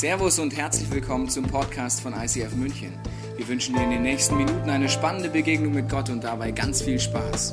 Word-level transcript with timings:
Servus 0.00 0.38
und 0.38 0.56
herzlich 0.56 0.90
willkommen 0.90 1.28
zum 1.28 1.44
Podcast 1.44 2.00
von 2.00 2.14
ICF 2.14 2.54
München. 2.54 2.98
Wir 3.36 3.46
wünschen 3.46 3.74
dir 3.74 3.82
in 3.82 3.90
den 3.90 4.00
nächsten 4.00 4.34
Minuten 4.34 4.70
eine 4.70 4.88
spannende 4.88 5.28
Begegnung 5.28 5.74
mit 5.74 5.90
Gott 5.90 6.08
und 6.08 6.24
dabei 6.24 6.52
ganz 6.52 6.80
viel 6.80 6.98
Spaß. 6.98 7.52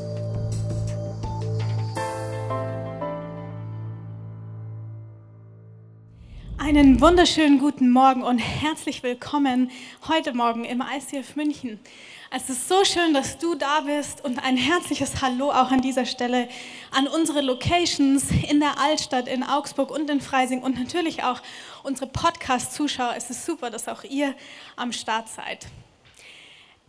Einen 6.58 7.02
wunderschönen 7.02 7.60
guten 7.60 7.92
Morgen 7.92 8.24
und 8.24 8.38
herzlich 8.38 9.04
willkommen 9.04 9.70
heute 10.08 10.34
Morgen 10.34 10.64
im 10.64 10.82
ICF 10.82 11.36
München. 11.36 11.82
Es 12.30 12.50
ist 12.50 12.68
so 12.68 12.84
schön, 12.84 13.14
dass 13.14 13.38
du 13.38 13.56
da 13.56 13.80
bist 13.82 14.26
und 14.26 14.44
ein 14.44 14.58
herzliches 14.58 15.22
Hallo 15.22 15.50
auch 15.50 15.72
an 15.72 15.82
dieser 15.82 16.06
Stelle 16.06 16.50
an 16.92 17.08
unsere 17.08 17.40
Locations 17.40 18.26
in 18.50 18.60
der 18.60 18.78
Altstadt, 18.78 19.30
in 19.30 19.44
Augsburg 19.44 19.92
und 19.92 20.10
in 20.10 20.20
Freising 20.20 20.62
und 20.62 20.78
natürlich 20.78 21.24
auch 21.24 21.42
unsere 21.84 22.08
Podcast-Zuschauer. 22.08 23.14
Es 23.16 23.30
ist 23.30 23.46
super, 23.46 23.70
dass 23.70 23.88
auch 23.88 24.04
ihr 24.04 24.36
am 24.76 24.92
Start 24.92 25.30
seid. 25.30 25.68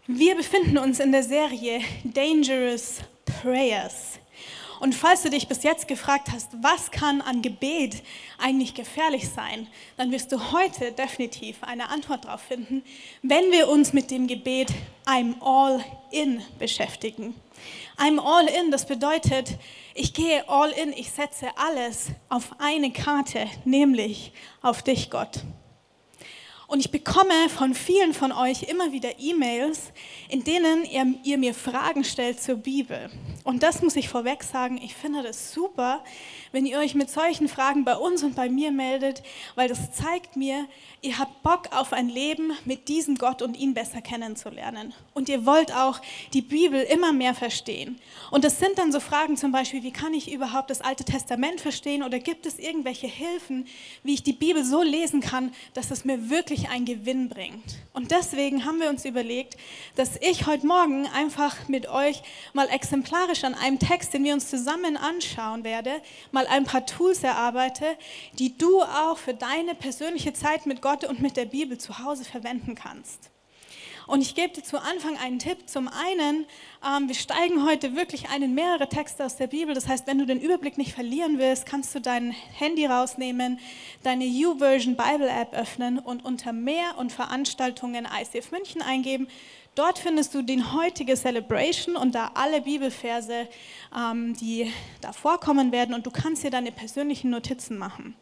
Wir 0.09 0.35
befinden 0.35 0.77
uns 0.77 0.99
in 0.99 1.13
der 1.13 1.23
Serie 1.23 1.83
Dangerous 2.03 2.97
Prayers. 3.25 4.19
Und 4.81 4.95
falls 4.95 5.23
du 5.23 5.31
dich 5.31 5.49
bis 5.49 5.63
jetzt 5.63 5.89
gefragt 5.89 6.29
hast, 6.33 6.51
was 6.63 6.91
kann 6.91 7.21
an 7.21 7.43
Gebet 7.43 8.03
eigentlich 8.39 8.75
gefährlich 8.75 9.29
sein, 9.29 9.67
dann 9.97 10.13
wirst 10.13 10.31
du 10.31 10.53
heute 10.53 10.93
definitiv 10.93 11.63
eine 11.63 11.89
Antwort 11.89 12.25
darauf 12.25 12.43
finden, 12.43 12.83
wenn 13.23 13.51
wir 13.51 13.69
uns 13.69 13.93
mit 13.93 14.11
dem 14.11 14.27
Gebet 14.27 14.69
I'm 15.05 15.35
all 15.41 15.85
in 16.11 16.43
beschäftigen. 16.59 17.35
I'm 17.99 18.21
all 18.21 18.47
in, 18.47 18.71
das 18.71 18.87
bedeutet, 18.87 19.59
ich 19.95 20.15
gehe 20.15 20.49
all 20.49 20.71
in, 20.71 20.93
ich 20.93 21.11
setze 21.11 21.49
alles 21.57 22.09
auf 22.29 22.55
eine 22.59 22.93
Karte, 22.93 23.47
nämlich 23.65 24.33
auf 24.63 24.83
dich, 24.83 25.11
Gott. 25.11 25.43
Und 26.69 26.81
ich 26.81 26.91
bekomme 26.91 27.49
von 27.49 27.75
vielen 27.75 28.13
von 28.13 28.31
euch 28.31 28.65
immer 28.65 28.93
wieder 28.93 29.19
E-Mails, 29.19 29.91
in 30.29 30.45
denen 30.45 30.85
ihr, 30.85 31.15
ihr, 31.25 31.39
mir 31.39 31.55
Fragen 31.55 32.05
stellt 32.05 32.43
zur 32.43 32.57
Bibel. 32.57 33.09
Und 33.43 33.63
das 33.63 33.81
muss 33.81 33.97
ich 33.97 34.11
vorweg 34.11 34.43
sagen, 34.43 34.79
ich 34.85 34.95
finde 34.95 35.23
das 35.23 35.55
super, 35.55 36.05
wenn 36.53 36.67
ihr 36.67 36.79
euch 36.79 36.95
mit 36.95 37.11
solchen 37.11 37.49
Fragen 37.49 37.85
bei 37.85 37.97
uns 37.97 38.23
und 38.23 38.35
bei 38.35 38.49
mir 38.49 38.73
meldet, 38.73 39.23
weil 39.55 39.69
das 39.69 39.93
zeigt 39.93 40.37
mir, 40.37 40.67
ihr 41.03 41.19
habt 41.19 41.43
Bock 41.43 41.69
auf 41.71 41.93
ein 41.93 42.09
Leben 42.09 42.53
mit 42.65 42.89
diesem 42.89 43.17
Gott 43.17 43.43
und 43.43 43.57
ihn 43.57 43.75
besser 43.75 44.01
kennenzulernen. 44.01 44.93
Und 45.15 45.29
ihr 45.29 45.47
wollt 45.47 45.73
auch 45.73 46.01
die 46.33 46.43
Bibel 46.43 46.83
immer 46.83 47.13
mehr 47.13 47.35
verstehen. 47.35 47.99
Und 48.31 48.45
das 48.45 48.59
sind 48.59 48.79
dann 48.79 48.93
so 48.93 49.01
Fragen 49.01 49.37
zum 49.37 49.53
Beispiel, 49.53 49.83
wie 49.83 49.93
kann 49.93 50.15
ich 50.15 50.33
überhaupt 50.33 50.71
das 50.71 50.81
Alte 50.81 51.05
Testament 51.05 51.61
verstehen 51.61 52.03
oder 52.03 52.19
gibt 52.19 52.47
es 52.47 52.59
irgendwelche 52.59 53.07
Hilfen, 53.07 53.67
wie 54.03 54.15
ich 54.15 54.23
die 54.23 54.33
Bibel 54.33 54.65
so 54.65 54.83
lesen 54.83 55.21
kann, 55.21 55.53
dass 55.75 55.91
es 55.91 56.05
mir 56.05 56.31
wirklich 56.31 56.69
einen 56.69 56.85
Gewinn 56.85 57.29
bringt. 57.29 57.77
Und 57.93 58.11
deswegen 58.11 58.65
haben 58.65 58.81
wir 58.81 58.91
uns 58.91 59.05
überlegt, 59.05 59.57
dass 59.97 60.17
ich 60.21 60.47
heute 60.47 60.67
Morgen 60.67 61.07
einfach 61.09 61.69
mit 61.69 61.89
euch 61.89 62.23
mal 62.53 62.69
exemplarisch 62.69 63.45
an 63.45 63.55
einem 63.55 63.79
Text, 63.79 64.15
den 64.15 64.25
wir 64.25 64.35
uns 64.35 64.49
zusammen 64.49 64.97
anschauen 64.97 65.65
werden, 65.65 65.95
mal 66.31 66.38
ein 66.47 66.65
paar 66.65 66.87
Tools 66.87 67.23
erarbeite, 67.23 67.97
die 68.35 68.57
du 68.57 68.83
auch 68.83 69.19
für 69.19 69.35
deine 69.35 69.75
persönliche 69.75 70.33
Zeit 70.33 70.67
mit 70.67 70.83
Gott 70.83 71.05
und 71.05 71.21
mit 71.21 71.37
der 71.37 71.47
Bibel 71.47 71.79
zu 71.79 71.99
Hause 71.99 72.25
verwenden 72.25 72.75
kannst. 72.75 73.31
Und 74.09 74.23
ich 74.23 74.35
gebe 74.35 74.55
dir 74.55 74.63
zu 74.63 74.81
Anfang 74.81 75.19
einen 75.19 75.39
Tipp. 75.39 75.69
Zum 75.69 75.87
einen, 75.87 76.47
ähm, 76.83 77.09
wir 77.09 77.15
steigen 77.15 77.67
heute 77.67 77.95
wirklich 77.95 78.31
ein 78.31 78.41
in 78.41 78.55
mehrere 78.55 78.89
Texte 78.89 79.23
aus 79.23 79.37
der 79.37 79.49
Bibel. 79.49 79.75
Das 79.75 79.87
heißt, 79.87 80.07
wenn 80.07 80.19
du 80.19 80.25
den 80.25 80.41
Überblick 80.41 80.79
nicht 80.79 80.95
verlieren 80.95 81.39
willst, 81.39 81.67
kannst 81.67 81.95
du 81.95 82.01
dein 82.01 82.31
Handy 82.31 82.87
rausnehmen, 82.87 83.61
deine 84.05 84.25
YouVersion 84.25 84.97
Bible 84.97 85.29
App 85.29 85.53
öffnen 85.53 85.99
und 85.99 86.25
unter 86.25 86.55
Mehr 86.55 86.97
und 86.97 87.13
Veranstaltungen 87.13 88.09
ICF 88.11 88.51
München 88.51 88.81
eingeben. 88.81 89.29
Dort 89.79 90.01
findest 90.01 90.35
du 90.35 90.43
die 90.43 90.61
heutige 90.61 91.15
Celebration 91.15 91.95
und 91.95 92.13
da 92.13 92.33
alle 92.35 92.63
Bibelverse, 92.63 93.47
ähm, 93.97 94.35
die 94.35 94.73
da 95.01 95.13
vorkommen 95.13 95.71
werden 95.71 95.95
und 95.95 96.05
du 96.05 96.11
kannst 96.11 96.43
dir 96.43 96.51
deine 96.51 96.73
persönlichen 96.73 97.31
Notizen 97.31 97.79
machen. 97.79 98.17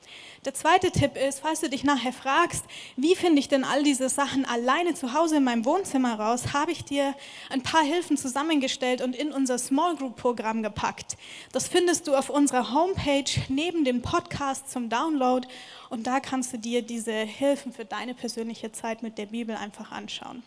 Der 0.44 0.52
zweite 0.52 0.90
Tipp 0.90 1.16
ist, 1.16 1.40
falls 1.40 1.60
du 1.60 1.70
dich 1.70 1.82
nachher 1.82 2.12
fragst, 2.12 2.66
wie 2.98 3.16
finde 3.16 3.38
ich 3.38 3.48
denn 3.48 3.64
all 3.64 3.82
diese 3.82 4.10
Sachen 4.10 4.44
alleine 4.44 4.92
zu 4.92 5.14
Hause 5.14 5.38
in 5.38 5.44
meinem 5.44 5.64
Wohnzimmer 5.64 6.20
raus, 6.20 6.52
habe 6.52 6.72
ich 6.72 6.84
dir 6.84 7.14
ein 7.48 7.62
paar 7.62 7.82
Hilfen 7.82 8.18
zusammengestellt 8.18 9.00
und 9.00 9.16
in 9.16 9.32
unser 9.32 9.56
Small 9.56 9.96
Group 9.96 10.16
Programm 10.16 10.62
gepackt. 10.62 11.16
Das 11.52 11.68
findest 11.68 12.06
du 12.06 12.14
auf 12.16 12.28
unserer 12.28 12.74
Homepage 12.74 13.32
neben 13.48 13.82
dem 13.82 14.02
Podcast 14.02 14.70
zum 14.70 14.90
Download 14.90 15.48
und 15.88 16.06
da 16.06 16.20
kannst 16.20 16.52
du 16.52 16.58
dir 16.58 16.82
diese 16.82 17.14
Hilfen 17.14 17.72
für 17.72 17.86
deine 17.86 18.12
persönliche 18.12 18.72
Zeit 18.72 19.02
mit 19.02 19.16
der 19.16 19.24
Bibel 19.24 19.56
einfach 19.56 19.90
anschauen. 19.90 20.42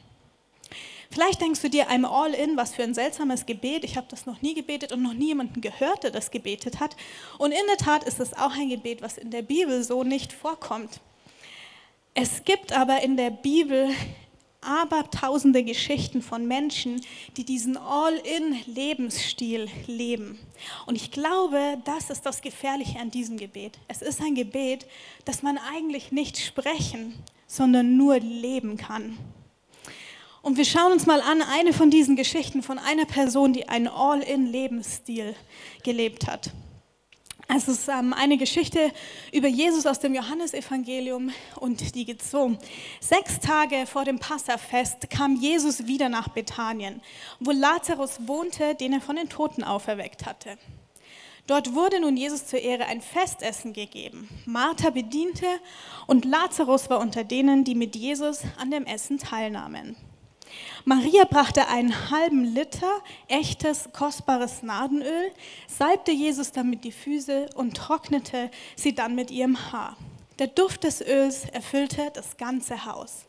Vielleicht 1.12 1.42
denkst 1.42 1.62
du 1.62 1.70
dir, 1.70 1.90
I'm 1.90 2.06
all 2.06 2.34
in, 2.34 2.56
was 2.56 2.76
für 2.76 2.84
ein 2.84 2.94
seltsames 2.94 3.48
Gebet. 3.48 3.84
Ich 3.84 3.98
habe 3.98 4.06
das 4.10 4.28
noch 4.28 4.42
nie 4.44 4.54
gebetet 4.54 4.92
und 4.92 5.02
noch 5.02 5.14
nie 5.14 5.28
jemanden 5.28 5.60
gehört, 5.60 6.04
der 6.04 6.12
das 6.12 6.30
gebetet 6.30 6.80
hat. 6.80 6.96
Und 7.40 7.52
in 7.52 7.66
der 7.68 7.78
Tat 7.78 8.04
ist 8.04 8.20
es 8.20 8.34
auch 8.36 8.52
ein 8.52 8.70
Gebet, 8.70 9.02
was 9.02 9.18
in 9.18 9.32
der 9.32 9.42
Bibel 9.42 9.84
so 9.84 10.04
nicht 10.04 10.32
vorkommt. 10.32 11.02
Es 12.14 12.44
gibt 12.44 12.74
aber 12.74 13.02
in 13.02 13.18
der 13.18 13.32
Bibel 13.32 13.90
aber 14.62 15.10
tausende 15.10 15.64
Geschichten 15.64 16.22
von 16.22 16.48
Menschen, 16.48 17.02
die 17.38 17.46
diesen 17.46 17.78
All-in-Lebensstil 17.78 19.68
leben. 19.88 20.38
Und 20.86 20.96
ich 20.96 21.12
glaube, 21.12 21.78
das 21.86 22.10
ist 22.10 22.26
das 22.26 22.42
Gefährliche 22.42 23.00
an 23.00 23.10
diesem 23.10 23.38
Gebet. 23.38 23.80
Es 23.88 24.02
ist 24.02 24.22
ein 24.22 24.36
Gebet, 24.36 24.86
das 25.26 25.44
man 25.44 25.58
eigentlich 25.58 26.12
nicht 26.12 26.38
sprechen, 26.38 27.16
sondern 27.48 27.98
nur 27.98 28.20
leben 28.20 28.78
kann. 28.78 29.18
Und 30.42 30.58
wir 30.58 30.66
schauen 30.66 30.94
uns 30.94 31.06
mal 31.06 31.22
an 31.22 31.42
eine 31.42 31.74
von 31.74 31.90
diesen 31.90 32.16
Geschichten 32.16 32.64
von 32.64 32.80
einer 32.80 33.06
Person, 33.06 33.54
die 33.54 33.68
einen 33.68 33.88
All-in-Lebensstil 33.88 35.36
gelebt 35.84 36.28
hat. 36.28 36.52
Es 37.52 37.68
ist 37.68 37.88
ähm, 37.88 38.14
eine 38.14 38.38
Geschichte 38.38 38.92
über 39.34 39.48
Jesus 39.48 39.88
aus 39.88 40.00
dem 40.00 40.14
Johannesevangelium 40.14 41.32
und 41.56 41.96
die 41.96 42.06
geht 42.06 42.22
so. 42.22 42.56
Sechs 43.00 43.40
Tage 43.40 43.88
vor 43.88 44.06
dem 44.06 44.20
Passafest 44.20 45.10
kam 45.10 45.36
Jesus 45.36 45.88
wieder 45.88 46.10
nach 46.10 46.28
Bethanien, 46.28 47.02
wo 47.40 47.50
Lazarus 47.50 48.20
wohnte, 48.28 48.76
den 48.76 48.94
er 48.94 49.02
von 49.02 49.16
den 49.16 49.30
Toten 49.30 49.64
auferweckt 49.64 50.28
hatte. 50.28 50.60
Dort 51.48 51.74
wurde 51.74 52.00
nun 52.00 52.16
Jesus 52.16 52.46
zur 52.46 52.60
Ehre 52.60 52.86
ein 52.86 53.02
Festessen 53.02 53.74
gegeben. 53.74 54.30
Martha 54.46 54.92
bediente 54.92 55.48
und 56.06 56.26
Lazarus 56.26 56.92
war 56.92 57.00
unter 57.00 57.24
denen, 57.24 57.64
die 57.64 57.74
mit 57.74 57.96
Jesus 57.96 58.42
an 58.60 58.70
dem 58.70 58.86
Essen 58.86 59.18
teilnahmen. 59.18 59.96
Maria 60.86 61.26
brachte 61.26 61.68
einen 61.68 62.10
halben 62.10 62.44
Liter 62.44 63.02
echtes, 63.28 63.90
kostbares 63.94 64.64
Nadenöl, 64.64 65.32
salbte 65.68 66.12
Jesus 66.12 66.52
damit 66.52 66.84
die 66.84 66.92
Füße 66.92 67.50
und 67.56 67.76
trocknete 67.76 68.50
sie 68.76 68.96
dann 68.96 69.16
mit 69.16 69.32
ihrem 69.32 69.72
Haar. 69.72 69.98
Der 70.40 70.48
Duft 70.48 70.86
des 70.86 71.02
Öls 71.02 71.46
erfüllte 71.46 72.12
das 72.14 72.38
ganze 72.38 72.86
Haus. 72.86 73.26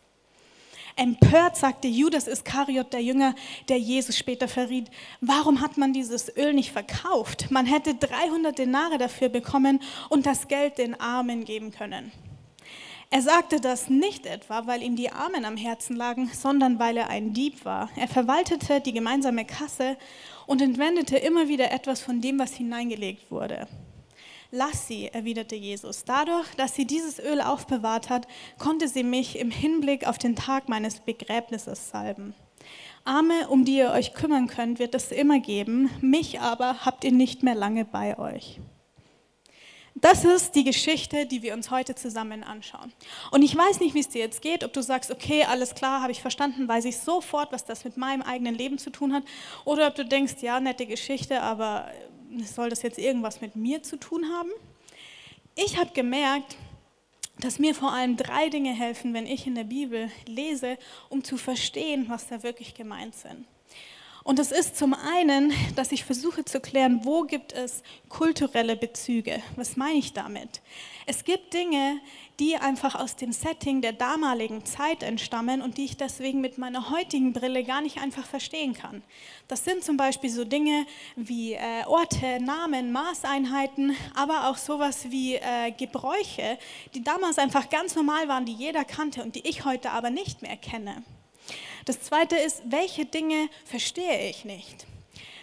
Empört 0.96 1.56
sagte 1.56 1.88
Judas 1.88 2.26
Iskariot, 2.26 2.92
der 2.92 3.02
Jünger, 3.02 3.34
der 3.68 3.78
Jesus 3.78 4.16
später 4.16 4.48
verriet, 4.48 4.90
warum 5.20 5.60
hat 5.60 5.76
man 5.76 5.92
dieses 5.92 6.36
Öl 6.36 6.52
nicht 6.52 6.72
verkauft? 6.72 7.50
Man 7.50 7.66
hätte 7.66 7.94
300 7.94 8.58
Denare 8.58 8.98
dafür 8.98 9.28
bekommen 9.28 9.80
und 10.08 10.26
das 10.26 10.48
Geld 10.48 10.78
den 10.78 11.00
Armen 11.00 11.44
geben 11.44 11.70
können. 11.70 12.12
Er 13.12 13.22
sagte 13.22 13.60
das 13.60 13.90
nicht 13.90 14.24
etwa, 14.24 14.68
weil 14.68 14.84
ihm 14.84 14.94
die 14.94 15.10
Armen 15.10 15.44
am 15.44 15.56
Herzen 15.56 15.96
lagen, 15.96 16.30
sondern 16.32 16.78
weil 16.78 16.96
er 16.96 17.10
ein 17.10 17.32
Dieb 17.32 17.64
war. 17.64 17.90
Er 17.96 18.06
verwaltete 18.06 18.80
die 18.80 18.92
gemeinsame 18.92 19.44
Kasse 19.44 19.96
und 20.46 20.62
entwendete 20.62 21.16
immer 21.16 21.48
wieder 21.48 21.72
etwas 21.72 22.00
von 22.00 22.20
dem, 22.20 22.38
was 22.38 22.54
hineingelegt 22.54 23.32
wurde. 23.32 23.66
Lass 24.52 24.86
sie, 24.86 25.08
erwiderte 25.08 25.56
Jesus. 25.56 26.04
Dadurch, 26.04 26.54
dass 26.54 26.76
sie 26.76 26.84
dieses 26.84 27.18
Öl 27.18 27.40
aufbewahrt 27.40 28.10
hat, 28.10 28.28
konnte 28.58 28.86
sie 28.86 29.02
mich 29.02 29.38
im 29.38 29.50
Hinblick 29.50 30.06
auf 30.06 30.18
den 30.18 30.36
Tag 30.36 30.68
meines 30.68 31.00
Begräbnisses 31.00 31.90
salben. 31.90 32.34
Arme, 33.04 33.48
um 33.48 33.64
die 33.64 33.78
ihr 33.78 33.90
euch 33.90 34.14
kümmern 34.14 34.46
könnt, 34.46 34.78
wird 34.78 34.94
es 34.94 35.10
immer 35.10 35.40
geben, 35.40 35.90
mich 36.00 36.40
aber 36.40 36.84
habt 36.84 37.02
ihr 37.02 37.12
nicht 37.12 37.42
mehr 37.42 37.56
lange 37.56 37.84
bei 37.84 38.16
euch. 38.20 38.60
Das 40.00 40.24
ist 40.24 40.54
die 40.54 40.64
Geschichte, 40.64 41.26
die 41.26 41.42
wir 41.42 41.52
uns 41.52 41.70
heute 41.70 41.94
zusammen 41.94 42.42
anschauen. 42.42 42.92
Und 43.30 43.42
ich 43.42 43.54
weiß 43.54 43.80
nicht, 43.80 43.94
wie 43.94 44.00
es 44.00 44.08
dir 44.08 44.20
jetzt 44.20 44.40
geht, 44.40 44.64
ob 44.64 44.72
du 44.72 44.82
sagst, 44.82 45.10
okay, 45.10 45.44
alles 45.44 45.74
klar, 45.74 46.00
habe 46.00 46.12
ich 46.12 46.22
verstanden, 46.22 46.66
weiß 46.66 46.86
ich 46.86 46.96
sofort, 46.96 47.52
was 47.52 47.66
das 47.66 47.84
mit 47.84 47.96
meinem 47.96 48.22
eigenen 48.22 48.54
Leben 48.54 48.78
zu 48.78 48.90
tun 48.90 49.12
hat, 49.12 49.24
oder 49.64 49.86
ob 49.88 49.94
du 49.94 50.04
denkst, 50.04 50.36
ja, 50.40 50.58
nette 50.58 50.86
Geschichte, 50.86 51.42
aber 51.42 51.90
soll 52.44 52.70
das 52.70 52.82
jetzt 52.82 52.98
irgendwas 52.98 53.40
mit 53.40 53.56
mir 53.56 53.82
zu 53.82 53.98
tun 53.98 54.24
haben? 54.32 54.50
Ich 55.54 55.76
habe 55.76 55.90
gemerkt, 55.92 56.56
dass 57.38 57.58
mir 57.58 57.74
vor 57.74 57.92
allem 57.92 58.16
drei 58.16 58.48
Dinge 58.48 58.72
helfen, 58.72 59.12
wenn 59.12 59.26
ich 59.26 59.46
in 59.46 59.54
der 59.54 59.64
Bibel 59.64 60.10
lese, 60.26 60.78
um 61.08 61.24
zu 61.24 61.36
verstehen, 61.36 62.06
was 62.08 62.28
da 62.28 62.42
wirklich 62.42 62.74
gemeint 62.74 63.14
sind. 63.14 63.46
Und 64.22 64.38
es 64.38 64.52
ist 64.52 64.76
zum 64.76 64.94
einen, 64.94 65.52
dass 65.76 65.92
ich 65.92 66.04
versuche 66.04 66.44
zu 66.44 66.60
klären, 66.60 67.00
wo 67.04 67.22
gibt 67.22 67.52
es 67.52 67.82
kulturelle 68.08 68.76
Bezüge. 68.76 69.42
Was 69.56 69.76
meine 69.76 69.98
ich 69.98 70.12
damit? 70.12 70.60
Es 71.06 71.24
gibt 71.24 71.54
Dinge, 71.54 72.00
die 72.38 72.56
einfach 72.56 72.94
aus 72.94 73.16
dem 73.16 73.32
Setting 73.32 73.80
der 73.80 73.92
damaligen 73.92 74.64
Zeit 74.64 75.02
entstammen 75.02 75.62
und 75.62 75.78
die 75.78 75.86
ich 75.86 75.96
deswegen 75.96 76.40
mit 76.40 76.58
meiner 76.58 76.90
heutigen 76.90 77.32
Brille 77.32 77.64
gar 77.64 77.80
nicht 77.80 77.98
einfach 77.98 78.26
verstehen 78.26 78.74
kann. 78.74 79.02
Das 79.48 79.64
sind 79.64 79.84
zum 79.84 79.96
Beispiel 79.96 80.30
so 80.30 80.44
Dinge 80.44 80.86
wie 81.16 81.54
äh, 81.54 81.84
Orte, 81.86 82.42
Namen, 82.42 82.92
Maßeinheiten, 82.92 83.96
aber 84.14 84.48
auch 84.48 84.56
sowas 84.56 85.10
wie 85.10 85.34
äh, 85.34 85.72
Gebräuche, 85.76 86.58
die 86.94 87.02
damals 87.02 87.38
einfach 87.38 87.70
ganz 87.70 87.94
normal 87.94 88.28
waren, 88.28 88.44
die 88.44 88.54
jeder 88.54 88.84
kannte 88.84 89.22
und 89.22 89.34
die 89.34 89.46
ich 89.48 89.64
heute 89.64 89.90
aber 89.90 90.10
nicht 90.10 90.42
mehr 90.42 90.56
kenne. 90.56 91.02
Das 91.84 92.00
Zweite 92.00 92.36
ist, 92.36 92.62
welche 92.66 93.06
Dinge 93.06 93.48
verstehe 93.64 94.28
ich 94.28 94.44
nicht? 94.44 94.86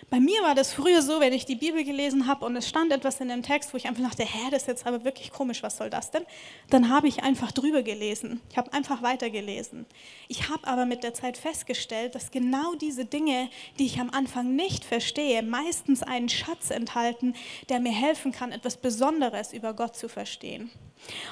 Bei 0.09 0.21
mir 0.21 0.41
war 0.41 0.55
das 0.55 0.71
früher 0.71 1.01
so, 1.01 1.19
wenn 1.19 1.33
ich 1.33 1.45
die 1.45 1.57
Bibel 1.57 1.83
gelesen 1.83 2.27
habe 2.27 2.45
und 2.45 2.55
es 2.55 2.69
stand 2.69 2.93
etwas 2.93 3.19
in 3.19 3.27
dem 3.27 3.43
Text, 3.43 3.73
wo 3.73 3.77
ich 3.77 3.87
einfach 3.87 4.03
dachte, 4.03 4.23
hä, 4.23 4.49
das 4.51 4.61
ist 4.61 4.67
jetzt 4.69 4.87
aber 4.87 5.03
wirklich 5.03 5.31
komisch, 5.31 5.63
was 5.63 5.75
soll 5.75 5.89
das 5.89 6.11
denn? 6.11 6.25
Dann 6.69 6.87
habe 6.87 7.09
ich 7.09 7.23
einfach 7.23 7.51
drüber 7.51 7.83
gelesen. 7.83 8.39
Ich 8.49 8.57
habe 8.57 8.71
einfach 8.71 9.01
weitergelesen. 9.01 9.85
Ich 10.29 10.47
habe 10.47 10.65
aber 10.65 10.85
mit 10.85 11.03
der 11.03 11.13
Zeit 11.13 11.35
festgestellt, 11.35 12.15
dass 12.15 12.31
genau 12.31 12.75
diese 12.75 13.03
Dinge, 13.03 13.49
die 13.79 13.85
ich 13.85 13.99
am 13.99 14.09
Anfang 14.09 14.55
nicht 14.55 14.85
verstehe, 14.85 15.43
meistens 15.43 16.03
einen 16.03 16.29
Schatz 16.29 16.69
enthalten, 16.69 17.35
der 17.67 17.81
mir 17.81 17.91
helfen 17.91 18.31
kann, 18.31 18.53
etwas 18.53 18.77
Besonderes 18.77 19.51
über 19.51 19.73
Gott 19.73 19.97
zu 19.97 20.07
verstehen. 20.07 20.71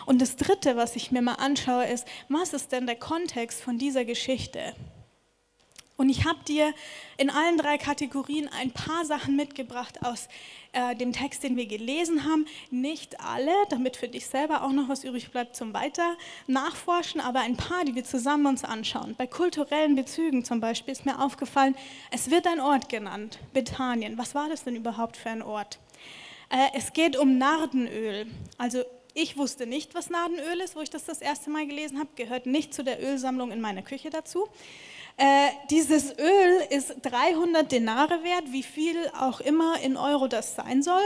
Und 0.05 0.21
das 0.21 0.35
Dritte, 0.35 0.75
was 0.75 0.97
ich 0.97 1.11
mir 1.11 1.21
mal 1.21 1.35
anschaue, 1.35 1.85
ist, 1.85 2.05
was 2.27 2.51
ist 2.51 2.73
denn 2.73 2.87
der 2.87 2.97
Kontext 2.97 3.61
von 3.61 3.77
dieser 3.77 4.03
Geschichte? 4.03 4.73
Und 5.97 6.09
ich 6.09 6.25
habe 6.25 6.39
dir 6.45 6.73
in 7.17 7.29
allen 7.29 7.57
drei 7.57 7.77
Kategorien 7.77 8.49
ein 8.49 8.71
paar 8.71 9.05
Sachen 9.05 9.35
mitgebracht 9.35 10.03
aus 10.03 10.27
äh, 10.73 10.95
dem 10.95 11.13
Text, 11.13 11.43
den 11.43 11.55
wir 11.55 11.67
gelesen 11.67 12.25
haben. 12.25 12.45
Nicht 12.69 13.21
alle, 13.21 13.53
damit 13.69 13.95
für 13.95 14.09
dich 14.09 14.25
selber 14.27 14.63
auch 14.63 14.71
noch 14.71 14.89
was 14.89 15.05
übrig 15.05 15.31
bleibt 15.31 15.55
zum 15.55 15.73
Weiter 15.73 16.17
nachforschen, 16.47 17.21
aber 17.21 17.39
ein 17.39 17.55
paar, 17.55 17.85
die 17.85 17.95
wir 17.95 18.03
zusammen 18.03 18.47
uns 18.47 18.65
anschauen. 18.65 19.15
Bei 19.17 19.25
kulturellen 19.25 19.95
Bezügen 19.95 20.43
zum 20.43 20.59
Beispiel 20.59 20.91
ist 20.91 21.05
mir 21.05 21.21
aufgefallen, 21.21 21.75
es 22.11 22.29
wird 22.29 22.45
ein 22.45 22.59
Ort 22.59 22.89
genannt, 22.89 23.39
Bethanien. 23.53 24.17
Was 24.17 24.35
war 24.35 24.49
das 24.49 24.65
denn 24.65 24.75
überhaupt 24.75 25.15
für 25.15 25.29
ein 25.29 25.41
Ort? 25.41 25.79
Äh, 26.49 26.77
es 26.77 26.91
geht 26.91 27.15
um 27.17 27.37
Nardenöl. 27.37 28.27
Also 28.57 28.83
ich 29.13 29.37
wusste 29.37 29.65
nicht, 29.65 29.95
was 29.95 30.09
Nardenöl 30.09 30.59
ist, 30.59 30.75
wo 30.75 30.81
ich 30.81 30.89
das 30.89 31.05
das 31.05 31.21
erste 31.21 31.49
Mal 31.49 31.65
gelesen 31.65 31.99
habe, 31.99 32.09
gehört 32.17 32.47
nicht 32.47 32.73
zu 32.73 32.83
der 32.83 33.01
Ölsammlung 33.01 33.51
in 33.51 33.61
meiner 33.61 33.81
Küche 33.81 34.09
dazu. 34.09 34.49
Äh, 35.17 35.49
dieses 35.69 36.17
Öl 36.17 36.67
ist 36.69 36.95
300 37.01 37.71
Denare 37.71 38.23
wert, 38.23 38.51
wie 38.51 38.63
viel 38.63 38.97
auch 39.17 39.39
immer 39.39 39.79
in 39.79 39.95
Euro 39.95 40.27
das 40.27 40.55
sein 40.55 40.83
soll. 40.83 41.05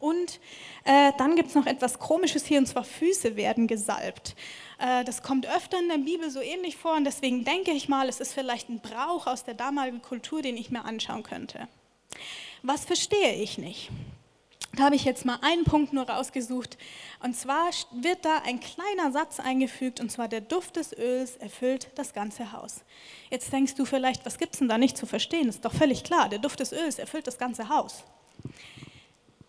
Und 0.00 0.40
äh, 0.84 1.12
dann 1.18 1.36
gibt 1.36 1.50
es 1.50 1.54
noch 1.54 1.66
etwas 1.66 1.98
Komisches 1.98 2.44
hier, 2.44 2.58
und 2.58 2.66
zwar 2.66 2.82
Füße 2.82 3.36
werden 3.36 3.66
gesalbt. 3.66 4.34
Äh, 4.78 5.04
das 5.04 5.22
kommt 5.22 5.46
öfter 5.46 5.78
in 5.78 5.88
der 5.88 5.98
Bibel 5.98 6.30
so 6.30 6.40
ähnlich 6.40 6.76
vor 6.76 6.96
und 6.96 7.04
deswegen 7.04 7.44
denke 7.44 7.70
ich 7.70 7.88
mal, 7.88 8.08
es 8.08 8.20
ist 8.20 8.32
vielleicht 8.32 8.68
ein 8.68 8.80
Brauch 8.80 9.26
aus 9.26 9.44
der 9.44 9.54
damaligen 9.54 10.02
Kultur, 10.02 10.42
den 10.42 10.56
ich 10.56 10.70
mir 10.70 10.84
anschauen 10.84 11.22
könnte. 11.22 11.68
Was 12.62 12.84
verstehe 12.84 13.34
ich 13.34 13.58
nicht? 13.58 13.90
Da 14.74 14.84
habe 14.84 14.96
ich 14.96 15.04
jetzt 15.04 15.26
mal 15.26 15.38
einen 15.42 15.64
Punkt 15.64 15.92
nur 15.92 16.08
rausgesucht. 16.08 16.78
Und 17.22 17.36
zwar 17.36 17.70
wird 17.90 18.24
da 18.24 18.38
ein 18.46 18.58
kleiner 18.58 19.12
Satz 19.12 19.38
eingefügt, 19.38 20.00
und 20.00 20.10
zwar 20.10 20.28
der 20.28 20.40
Duft 20.40 20.76
des 20.76 20.96
Öls 20.96 21.36
erfüllt 21.36 21.90
das 21.96 22.14
ganze 22.14 22.52
Haus. 22.52 22.80
Jetzt 23.30 23.52
denkst 23.52 23.74
du 23.74 23.84
vielleicht, 23.84 24.24
was 24.24 24.38
gibt 24.38 24.54
es 24.54 24.60
denn 24.60 24.68
da 24.68 24.78
nicht 24.78 24.96
zu 24.96 25.04
verstehen? 25.04 25.48
Ist 25.48 25.64
doch 25.64 25.74
völlig 25.74 26.04
klar, 26.04 26.30
der 26.30 26.38
Duft 26.38 26.60
des 26.60 26.72
Öls 26.72 26.98
erfüllt 26.98 27.26
das 27.26 27.36
ganze 27.36 27.68
Haus. 27.68 28.02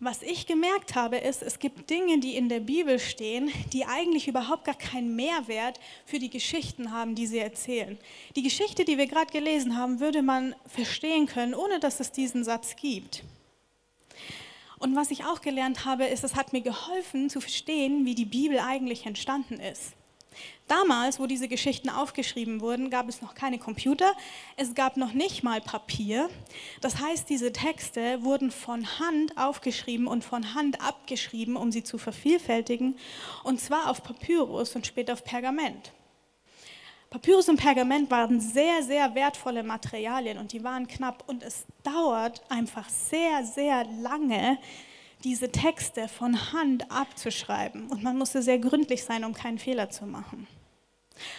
Was 0.02 0.22
ich 0.22 0.46
gemerkt 0.48 0.96
habe, 0.96 1.16
ist, 1.16 1.42
es 1.42 1.60
gibt 1.60 1.90
Dinge, 1.90 2.20
die 2.20 2.36
in 2.36 2.50
der 2.50 2.60
Bibel 2.60 3.00
stehen, 3.00 3.50
die 3.72 3.86
eigentlich 3.86 4.28
überhaupt 4.28 4.66
gar 4.66 4.76
keinen 4.76 5.16
Mehrwert 5.16 5.80
für 6.06 6.20
die 6.20 6.30
Geschichten 6.30 6.92
haben, 6.92 7.16
die 7.16 7.28
sie 7.28 7.40
erzählen. 7.40 7.98
Die 8.36 8.44
Geschichte, 8.44 8.84
die 8.84 8.98
wir 8.98 9.08
gerade 9.08 9.32
gelesen 9.32 9.78
haben, 9.78 10.02
würde 10.02 10.22
man 10.22 10.54
verstehen 10.66 11.28
können, 11.28 11.54
ohne 11.54 11.80
dass 11.80 12.02
es 12.02 12.12
diesen 12.12 12.44
Satz 12.44 12.76
gibt. 12.76 13.24
Und 14.84 14.98
was 14.98 15.12
ich 15.12 15.24
auch 15.24 15.40
gelernt 15.40 15.86
habe, 15.86 16.04
ist, 16.04 16.26
es 16.26 16.36
hat 16.36 16.52
mir 16.52 16.60
geholfen 16.60 17.30
zu 17.30 17.40
verstehen, 17.40 18.06
wie 18.06 18.16
die 18.16 18.26
Bibel 18.26 18.60
eigentlich 18.60 19.06
entstanden 19.06 19.58
ist. 19.58 19.94
Damals, 20.68 21.22
wo 21.22 21.26
diese 21.26 21.48
Geschichten 21.48 21.90
aufgeschrieben 21.90 22.60
wurden, 22.60 22.90
gab 22.90 23.08
es 23.08 23.22
noch 23.22 23.34
keine 23.34 23.60
Computer, 23.60 24.12
es 24.58 24.76
gab 24.76 24.98
noch 24.98 25.14
nicht 25.14 25.42
mal 25.42 25.62
Papier. 25.62 26.30
Das 26.82 27.00
heißt, 27.00 27.30
diese 27.30 27.54
Texte 27.54 28.24
wurden 28.24 28.52
von 28.52 29.00
Hand 29.00 29.38
aufgeschrieben 29.38 30.06
und 30.06 30.26
von 30.26 30.54
Hand 30.54 30.82
abgeschrieben, 30.82 31.56
um 31.56 31.72
sie 31.72 31.84
zu 31.84 31.98
vervielfältigen, 31.98 32.98
und 33.46 33.62
zwar 33.62 33.90
auf 33.90 34.04
Papyrus 34.04 34.76
und 34.76 34.86
später 34.86 35.14
auf 35.14 35.24
Pergament. 35.24 35.94
Papyrus 37.14 37.48
und 37.48 37.58
Pergament 37.58 38.10
waren 38.10 38.42
sehr, 38.42 38.82
sehr 38.82 39.14
wertvolle 39.14 39.62
Materialien 39.62 40.40
und 40.40 40.52
die 40.52 40.64
waren 40.64 40.88
knapp 40.88 41.24
und 41.28 41.44
es 41.44 41.68
dauert 41.84 42.42
einfach 42.50 42.90
sehr, 42.90 43.46
sehr 43.46 43.86
lange, 44.02 44.58
diese 45.24 45.52
Texte 45.52 46.08
von 46.08 46.52
Hand 46.54 46.90
abzuschreiben 46.90 47.86
und 47.92 48.02
man 48.02 48.18
musste 48.18 48.42
sehr 48.42 48.58
gründlich 48.58 49.04
sein, 49.04 49.26
um 49.26 49.36
keinen 49.36 49.60
Fehler 49.60 49.92
zu 49.92 50.08
machen. 50.08 50.48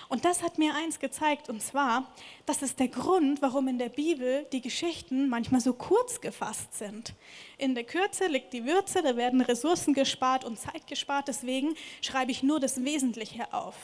Und 0.08 0.24
das 0.24 0.44
hat 0.44 0.58
mir 0.58 0.76
eins 0.76 1.00
gezeigt, 1.00 1.48
und 1.48 1.60
zwar, 1.60 2.08
das 2.46 2.62
ist 2.62 2.78
der 2.78 2.86
Grund, 2.86 3.42
warum 3.42 3.66
in 3.66 3.78
der 3.78 3.88
Bibel 3.88 4.46
die 4.52 4.60
Geschichten 4.60 5.28
manchmal 5.28 5.60
so 5.60 5.72
kurz 5.72 6.20
gefasst 6.20 6.78
sind. 6.78 7.14
In 7.58 7.74
der 7.74 7.82
Kürze 7.82 8.28
liegt 8.28 8.52
die 8.52 8.64
Würze, 8.64 9.02
da 9.02 9.16
werden 9.16 9.40
Ressourcen 9.40 9.92
gespart 9.92 10.44
und 10.44 10.56
Zeit 10.56 10.86
gespart, 10.86 11.26
deswegen 11.26 11.74
schreibe 12.00 12.30
ich 12.30 12.44
nur 12.44 12.60
das 12.60 12.84
Wesentliche 12.84 13.52
auf. 13.52 13.74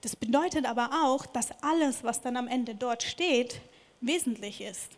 Das 0.00 0.16
bedeutet 0.16 0.66
aber 0.66 0.90
auch, 1.04 1.26
dass 1.26 1.50
alles, 1.62 2.04
was 2.04 2.20
dann 2.20 2.36
am 2.36 2.48
Ende 2.48 2.74
dort 2.74 3.02
steht, 3.02 3.60
wesentlich 4.00 4.60
ist. 4.60 4.92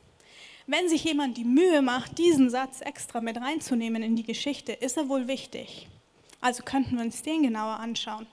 Wenn 0.67 0.89
sich 0.89 1.03
jemand 1.03 1.37
die 1.37 1.45
Mühe 1.45 1.83
macht, 1.83 2.19
diesen 2.19 2.49
Satz 2.49 2.81
extra 2.81 3.21
mit 3.21 3.37
reinzunehmen 3.37 4.03
in 4.03 4.15
die 4.15 4.23
Geschichte, 4.23 4.73
ist 4.73 4.97
er 4.97 5.09
wohl 5.09 5.27
wichtig. 5.27 5.89
Also 6.41 6.63
könnten 6.63 6.97
wir 6.97 7.05
uns 7.05 7.23
den 7.23 7.43
genauer 7.43 7.81
anschauen. 7.81 8.27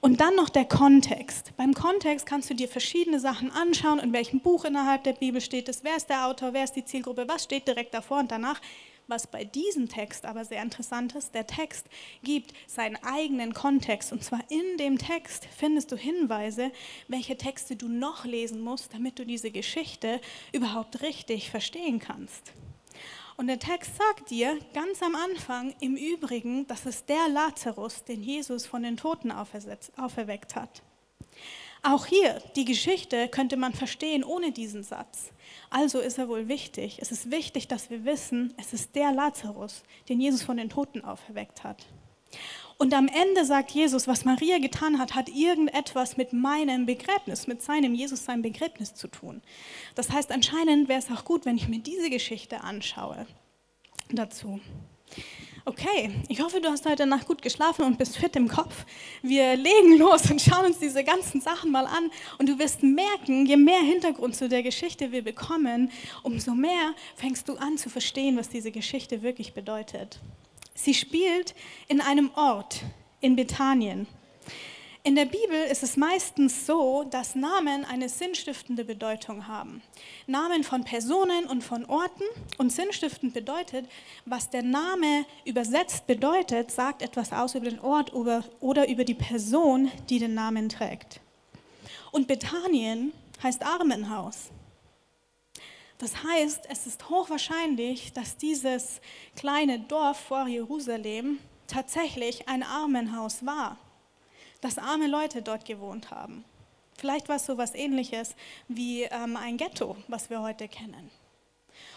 Und 0.00 0.20
dann 0.20 0.36
noch 0.36 0.48
der 0.48 0.64
Kontext. 0.64 1.56
Beim 1.56 1.74
Kontext 1.74 2.24
kannst 2.24 2.48
du 2.48 2.54
dir 2.54 2.68
verschiedene 2.68 3.18
Sachen 3.18 3.50
anschauen, 3.50 3.98
in 3.98 4.12
welchem 4.12 4.38
Buch 4.38 4.64
innerhalb 4.64 5.02
der 5.02 5.14
Bibel 5.14 5.40
steht 5.40 5.68
es, 5.68 5.82
wer 5.82 5.96
ist 5.96 6.08
der 6.08 6.26
Autor, 6.26 6.52
wer 6.52 6.62
ist 6.62 6.74
die 6.74 6.84
Zielgruppe, 6.84 7.26
was 7.26 7.44
steht 7.44 7.66
direkt 7.66 7.94
davor 7.94 8.20
und 8.20 8.30
danach. 8.30 8.60
Was 9.10 9.26
bei 9.26 9.42
diesem 9.42 9.88
Text 9.88 10.26
aber 10.26 10.44
sehr 10.44 10.62
interessant 10.62 11.14
ist, 11.14 11.34
der 11.34 11.46
Text 11.46 11.86
gibt 12.22 12.52
seinen 12.66 12.96
eigenen 12.96 13.54
Kontext. 13.54 14.12
Und 14.12 14.22
zwar 14.22 14.40
in 14.50 14.76
dem 14.76 14.98
Text 14.98 15.48
findest 15.56 15.90
du 15.90 15.96
Hinweise, 15.96 16.70
welche 17.08 17.38
Texte 17.38 17.74
du 17.74 17.88
noch 17.88 18.26
lesen 18.26 18.60
musst, 18.60 18.92
damit 18.92 19.18
du 19.18 19.24
diese 19.24 19.50
Geschichte 19.50 20.20
überhaupt 20.52 21.00
richtig 21.00 21.50
verstehen 21.50 22.00
kannst. 22.00 22.52
Und 23.38 23.46
der 23.46 23.58
Text 23.58 23.96
sagt 23.96 24.28
dir 24.28 24.58
ganz 24.74 25.02
am 25.02 25.14
Anfang 25.14 25.74
im 25.80 25.96
Übrigen, 25.96 26.66
das 26.66 26.84
ist 26.84 27.08
der 27.08 27.28
Lazarus, 27.30 28.04
den 28.04 28.22
Jesus 28.22 28.66
von 28.66 28.82
den 28.82 28.98
Toten 28.98 29.32
auferweckt 29.32 30.54
hat. 30.54 30.82
Auch 31.90 32.04
hier, 32.04 32.42
die 32.54 32.66
Geschichte 32.66 33.28
könnte 33.28 33.56
man 33.56 33.72
verstehen 33.72 34.22
ohne 34.22 34.52
diesen 34.52 34.82
Satz. 34.82 35.32
Also 35.70 36.00
ist 36.00 36.18
er 36.18 36.28
wohl 36.28 36.46
wichtig. 36.46 36.98
Es 37.00 37.12
ist 37.12 37.30
wichtig, 37.30 37.66
dass 37.66 37.88
wir 37.88 38.04
wissen, 38.04 38.52
es 38.58 38.74
ist 38.74 38.94
der 38.94 39.10
Lazarus, 39.10 39.84
den 40.06 40.20
Jesus 40.20 40.42
von 40.42 40.58
den 40.58 40.68
Toten 40.68 41.02
auferweckt 41.02 41.64
hat. 41.64 41.86
Und 42.76 42.92
am 42.92 43.08
Ende 43.08 43.46
sagt 43.46 43.70
Jesus, 43.70 44.06
was 44.06 44.26
Maria 44.26 44.58
getan 44.58 44.98
hat, 44.98 45.14
hat 45.14 45.30
irgendetwas 45.30 46.18
mit 46.18 46.34
meinem 46.34 46.84
Begräbnis, 46.84 47.46
mit 47.46 47.62
seinem 47.62 47.94
Jesus, 47.94 48.26
seinem 48.26 48.42
Begräbnis 48.42 48.94
zu 48.94 49.08
tun. 49.08 49.40
Das 49.94 50.10
heißt, 50.10 50.30
anscheinend 50.30 50.90
wäre 50.90 50.98
es 50.98 51.10
auch 51.10 51.24
gut, 51.24 51.46
wenn 51.46 51.56
ich 51.56 51.68
mir 51.68 51.78
diese 51.78 52.10
Geschichte 52.10 52.64
anschaue 52.64 53.26
dazu. 54.10 54.60
Okay, 55.68 56.10
ich 56.28 56.40
hoffe, 56.40 56.62
du 56.62 56.70
hast 56.70 56.86
heute 56.86 57.04
Nacht 57.04 57.26
gut 57.26 57.42
geschlafen 57.42 57.84
und 57.84 57.98
bist 57.98 58.16
fit 58.16 58.34
im 58.36 58.48
Kopf. 58.48 58.86
Wir 59.20 59.54
legen 59.54 59.98
los 59.98 60.30
und 60.30 60.40
schauen 60.40 60.64
uns 60.64 60.78
diese 60.78 61.04
ganzen 61.04 61.42
Sachen 61.42 61.70
mal 61.70 61.84
an. 61.84 62.10
Und 62.38 62.48
du 62.48 62.58
wirst 62.58 62.82
merken, 62.82 63.44
je 63.44 63.58
mehr 63.58 63.82
Hintergrund 63.82 64.34
zu 64.34 64.48
der 64.48 64.62
Geschichte 64.62 65.12
wir 65.12 65.22
bekommen, 65.22 65.92
umso 66.22 66.52
mehr 66.52 66.94
fängst 67.16 67.50
du 67.50 67.56
an 67.56 67.76
zu 67.76 67.90
verstehen, 67.90 68.38
was 68.38 68.48
diese 68.48 68.70
Geschichte 68.70 69.20
wirklich 69.20 69.52
bedeutet. 69.52 70.20
Sie 70.74 70.94
spielt 70.94 71.54
in 71.86 72.00
einem 72.00 72.30
Ort 72.34 72.80
in 73.20 73.36
Bethanien. 73.36 74.06
In 75.08 75.14
der 75.14 75.24
Bibel 75.24 75.64
ist 75.70 75.82
es 75.82 75.96
meistens 75.96 76.66
so, 76.66 77.02
dass 77.02 77.34
Namen 77.34 77.86
eine 77.86 78.10
sinnstiftende 78.10 78.84
Bedeutung 78.84 79.46
haben. 79.48 79.80
Namen 80.26 80.64
von 80.64 80.84
Personen 80.84 81.46
und 81.46 81.64
von 81.64 81.86
Orten. 81.86 82.24
Und 82.58 82.70
sinnstiftend 82.70 83.32
bedeutet, 83.32 83.88
was 84.26 84.50
der 84.50 84.62
Name 84.62 85.24
übersetzt 85.46 86.06
bedeutet, 86.06 86.70
sagt 86.70 87.00
etwas 87.00 87.32
aus 87.32 87.54
über 87.54 87.70
den 87.70 87.80
Ort 87.80 88.12
oder 88.12 88.86
über 88.86 89.04
die 89.04 89.14
Person, 89.14 89.90
die 90.10 90.18
den 90.18 90.34
Namen 90.34 90.68
trägt. 90.68 91.22
Und 92.12 92.28
Bethanien 92.28 93.14
heißt 93.42 93.62
Armenhaus. 93.62 94.50
Das 95.96 96.22
heißt, 96.22 96.66
es 96.68 96.86
ist 96.86 97.08
hochwahrscheinlich, 97.08 98.12
dass 98.12 98.36
dieses 98.36 99.00
kleine 99.36 99.80
Dorf 99.80 100.20
vor 100.20 100.46
Jerusalem 100.48 101.38
tatsächlich 101.66 102.46
ein 102.46 102.62
Armenhaus 102.62 103.46
war, 103.46 103.78
dass 104.60 104.78
arme 104.78 105.06
Leute 105.06 105.42
dort 105.42 105.64
gewohnt 105.64 106.10
haben. 106.10 106.44
Vielleicht 106.96 107.28
war 107.28 107.36
es 107.36 107.46
so 107.46 107.52
etwas 107.52 107.74
ähnliches 107.74 108.34
wie 108.66 109.04
ähm, 109.04 109.36
ein 109.36 109.56
Ghetto, 109.56 109.96
was 110.08 110.30
wir 110.30 110.42
heute 110.42 110.66
kennen. 110.66 111.10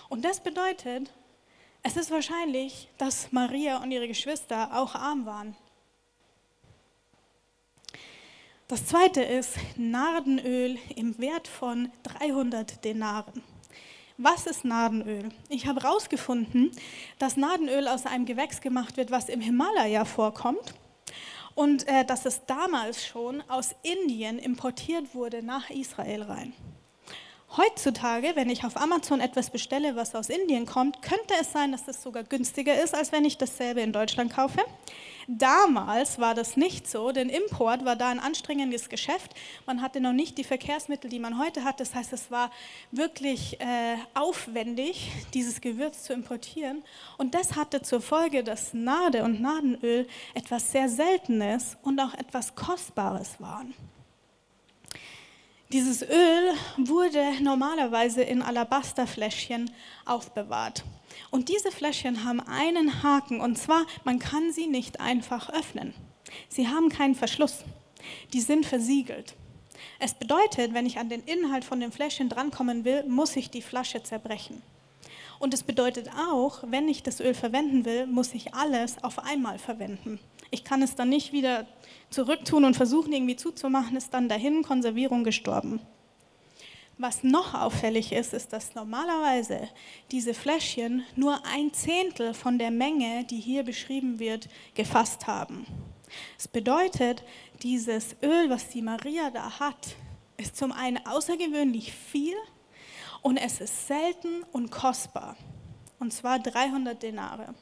Und 0.09 0.23
das 0.23 0.39
bedeutet, 0.39 1.11
es 1.81 1.97
ist 1.97 2.11
wahrscheinlich, 2.11 2.87
dass 2.99 3.31
Maria 3.31 3.81
und 3.81 3.91
ihre 3.91 4.07
Geschwister 4.07 4.69
auch 4.77 4.93
arm 4.93 5.25
waren. 5.25 5.55
Das 8.67 8.85
zweite 8.85 9.21
ist 9.23 9.55
Nardenöl 9.75 10.77
im 10.95 11.17
Wert 11.17 11.47
von 11.47 11.91
300 12.03 12.85
Denaren. 12.85 13.43
Was 14.17 14.45
ist 14.45 14.63
Nardenöl? 14.63 15.29
Ich 15.49 15.65
habe 15.65 15.81
herausgefunden, 15.81 16.71
dass 17.17 17.37
Nardenöl 17.37 17.87
aus 17.87 18.05
einem 18.05 18.25
Gewächs 18.25 18.61
gemacht 18.61 18.97
wird, 18.97 19.09
was 19.09 19.29
im 19.29 19.41
Himalaya 19.41 20.05
vorkommt 20.05 20.75
und 21.55 21.87
äh, 21.87 22.05
dass 22.05 22.25
es 22.25 22.45
damals 22.45 23.05
schon 23.05 23.43
aus 23.49 23.75
Indien 23.83 24.39
importiert 24.39 25.13
wurde 25.13 25.43
nach 25.43 25.69
Israel 25.69 26.23
rein. 26.23 26.53
Heutzutage, 27.57 28.31
wenn 28.35 28.49
ich 28.49 28.63
auf 28.63 28.77
Amazon 28.77 29.19
etwas 29.19 29.49
bestelle, 29.49 29.97
was 29.97 30.15
aus 30.15 30.29
Indien 30.29 30.65
kommt, 30.65 31.01
könnte 31.01 31.33
es 31.41 31.51
sein, 31.51 31.73
dass 31.73 31.87
es 31.87 32.01
sogar 32.01 32.23
günstiger 32.23 32.81
ist, 32.81 32.95
als 32.95 33.11
wenn 33.11 33.25
ich 33.25 33.37
dasselbe 33.37 33.81
in 33.81 33.91
Deutschland 33.91 34.33
kaufe. 34.33 34.61
Damals 35.27 36.19
war 36.19 36.35
das 36.35 36.57
nicht 36.57 36.89
so, 36.89 37.11
denn 37.11 37.29
Import 37.29 37.85
war 37.85 37.95
da 37.95 38.09
ein 38.09 38.19
anstrengendes 38.19 38.89
Geschäft. 38.89 39.33
Man 39.65 39.81
hatte 39.81 39.99
noch 40.01 40.13
nicht 40.13 40.37
die 40.37 40.43
Verkehrsmittel, 40.43 41.09
die 41.09 41.19
man 41.19 41.39
heute 41.39 41.63
hat. 41.63 41.79
Das 41.79 41.93
heißt, 41.95 42.13
es 42.13 42.31
war 42.31 42.51
wirklich 42.91 43.59
äh, 43.59 43.97
aufwendig, 44.13 45.11
dieses 45.33 45.61
Gewürz 45.61 46.03
zu 46.03 46.13
importieren. 46.13 46.83
Und 47.17 47.35
das 47.35 47.55
hatte 47.55 47.81
zur 47.81 48.01
Folge, 48.01 48.43
dass 48.43 48.73
Nade 48.73 49.23
und 49.23 49.41
Nadenöl 49.41 50.07
etwas 50.33 50.71
sehr 50.71 50.89
Seltenes 50.89 51.77
und 51.81 51.99
auch 51.99 52.13
etwas 52.15 52.55
Kostbares 52.55 53.39
waren. 53.39 53.73
Dieses 55.71 56.01
Öl 56.01 56.53
wurde 56.77 57.41
normalerweise 57.41 58.23
in 58.23 58.41
Alabasterfläschchen 58.41 59.71
aufbewahrt. 60.05 60.83
Und 61.31 61.49
diese 61.49 61.71
Fläschchen 61.71 62.25
haben 62.25 62.41
einen 62.41 63.03
Haken, 63.03 63.39
und 63.39 63.57
zwar, 63.57 63.85
man 64.03 64.19
kann 64.19 64.51
sie 64.51 64.67
nicht 64.67 64.99
einfach 64.99 65.49
öffnen. 65.49 65.93
Sie 66.49 66.67
haben 66.67 66.89
keinen 66.89 67.15
Verschluss. 67.15 67.63
Die 68.33 68.41
sind 68.41 68.65
versiegelt. 68.65 69.35
Es 69.99 70.13
bedeutet, 70.13 70.73
wenn 70.73 70.85
ich 70.85 70.99
an 70.99 71.09
den 71.09 71.23
Inhalt 71.23 71.63
von 71.63 71.79
dem 71.79 71.91
Fläschchen 71.91 72.29
drankommen 72.29 72.85
will, 72.85 73.05
muss 73.07 73.35
ich 73.35 73.49
die 73.49 73.61
Flasche 73.61 74.03
zerbrechen. 74.03 74.61
Und 75.39 75.53
es 75.53 75.63
bedeutet 75.63 76.09
auch, 76.29 76.63
wenn 76.67 76.87
ich 76.87 77.01
das 77.01 77.19
Öl 77.19 77.33
verwenden 77.33 77.85
will, 77.85 78.05
muss 78.05 78.33
ich 78.33 78.53
alles 78.53 79.03
auf 79.03 79.17
einmal 79.19 79.57
verwenden. 79.57 80.19
Ich 80.51 80.63
kann 80.63 80.83
es 80.83 80.95
dann 80.95 81.09
nicht 81.09 81.31
wieder 81.31 81.65
zurücktun 82.09 82.65
und 82.65 82.75
versuchen 82.75 83.13
irgendwie 83.13 83.37
zuzumachen, 83.37 83.95
ist 83.97 84.13
dann 84.13 84.29
dahin, 84.29 84.63
Konservierung 84.63 85.23
gestorben. 85.23 85.79
Was 87.01 87.23
noch 87.23 87.55
auffällig 87.55 88.11
ist, 88.11 88.31
ist, 88.31 88.53
dass 88.53 88.75
normalerweise 88.75 89.67
diese 90.11 90.35
Fläschchen 90.35 91.03
nur 91.15 91.43
ein 91.47 91.73
Zehntel 91.73 92.35
von 92.35 92.59
der 92.59 92.69
Menge, 92.69 93.23
die 93.23 93.39
hier 93.39 93.63
beschrieben 93.63 94.19
wird, 94.19 94.47
gefasst 94.75 95.25
haben. 95.25 95.65
Es 96.37 96.47
bedeutet, 96.47 97.23
dieses 97.63 98.15
Öl, 98.21 98.51
was 98.51 98.69
die 98.69 98.83
Maria 98.83 99.31
da 99.31 99.59
hat, 99.59 99.95
ist 100.37 100.55
zum 100.55 100.71
einen 100.71 101.03
außergewöhnlich 101.03 101.91
viel 101.91 102.35
und 103.23 103.37
es 103.37 103.61
ist 103.61 103.87
selten 103.87 104.43
und 104.51 104.69
kostbar. 104.69 105.35
Und 105.97 106.13
zwar 106.13 106.37
300 106.37 107.01
Denare. 107.01 107.55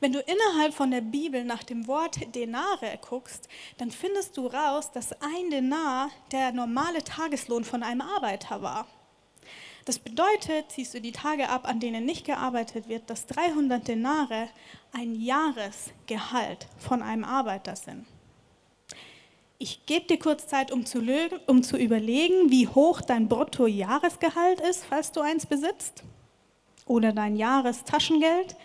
Wenn 0.00 0.12
du 0.12 0.20
innerhalb 0.20 0.74
von 0.74 0.90
der 0.90 1.00
Bibel 1.00 1.44
nach 1.44 1.62
dem 1.62 1.86
Wort 1.86 2.34
Denare 2.34 2.98
guckst, 3.00 3.48
dann 3.78 3.90
findest 3.90 4.36
du 4.36 4.46
raus, 4.46 4.90
dass 4.92 5.12
ein 5.12 5.50
Denar 5.50 6.10
der 6.32 6.52
normale 6.52 7.02
Tageslohn 7.02 7.64
von 7.64 7.82
einem 7.82 8.00
Arbeiter 8.00 8.62
war. 8.62 8.86
Das 9.86 10.00
bedeutet, 10.00 10.72
ziehst 10.72 10.94
du 10.94 11.00
die 11.00 11.12
Tage 11.12 11.48
ab, 11.48 11.68
an 11.68 11.78
denen 11.78 12.04
nicht 12.04 12.26
gearbeitet 12.26 12.88
wird, 12.88 13.08
dass 13.08 13.26
300 13.26 13.86
Denare 13.86 14.48
ein 14.92 15.14
Jahresgehalt 15.14 16.66
von 16.76 17.02
einem 17.02 17.22
Arbeiter 17.22 17.76
sind. 17.76 18.04
Ich 19.58 19.86
gebe 19.86 20.06
dir 20.06 20.18
kurz 20.18 20.48
Zeit, 20.48 20.70
um 20.70 20.84
zu, 20.84 21.00
um 21.46 21.62
zu 21.62 21.78
überlegen, 21.78 22.50
wie 22.50 22.68
hoch 22.68 23.00
dein 23.00 23.28
Bruttojahresgehalt 23.28 24.60
ist, 24.60 24.84
falls 24.84 25.12
du 25.12 25.20
eins 25.20 25.46
besitzt, 25.46 26.02
oder 26.84 27.12
dein 27.12 27.36
Jahrestaschengeld. 27.36 28.56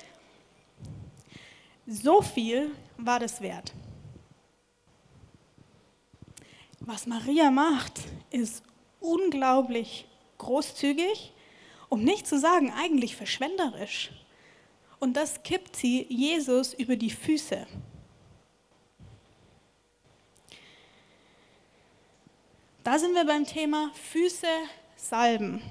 So 1.93 2.21
viel 2.21 2.71
war 2.95 3.19
das 3.19 3.41
wert. 3.41 3.73
Was 6.79 7.05
Maria 7.05 7.51
macht, 7.51 7.99
ist 8.29 8.63
unglaublich 9.01 10.07
großzügig, 10.37 11.33
um 11.89 12.01
nicht 12.05 12.27
zu 12.27 12.39
sagen 12.39 12.71
eigentlich 12.71 13.17
verschwenderisch. 13.17 14.11
Und 14.99 15.17
das 15.17 15.43
kippt 15.43 15.75
sie 15.75 16.05
Jesus 16.07 16.73
über 16.73 16.95
die 16.95 17.09
Füße. 17.09 17.67
Da 22.85 22.99
sind 22.99 23.13
wir 23.15 23.25
beim 23.25 23.45
Thema 23.45 23.91
Füße 24.11 24.47
salben. 24.95 25.61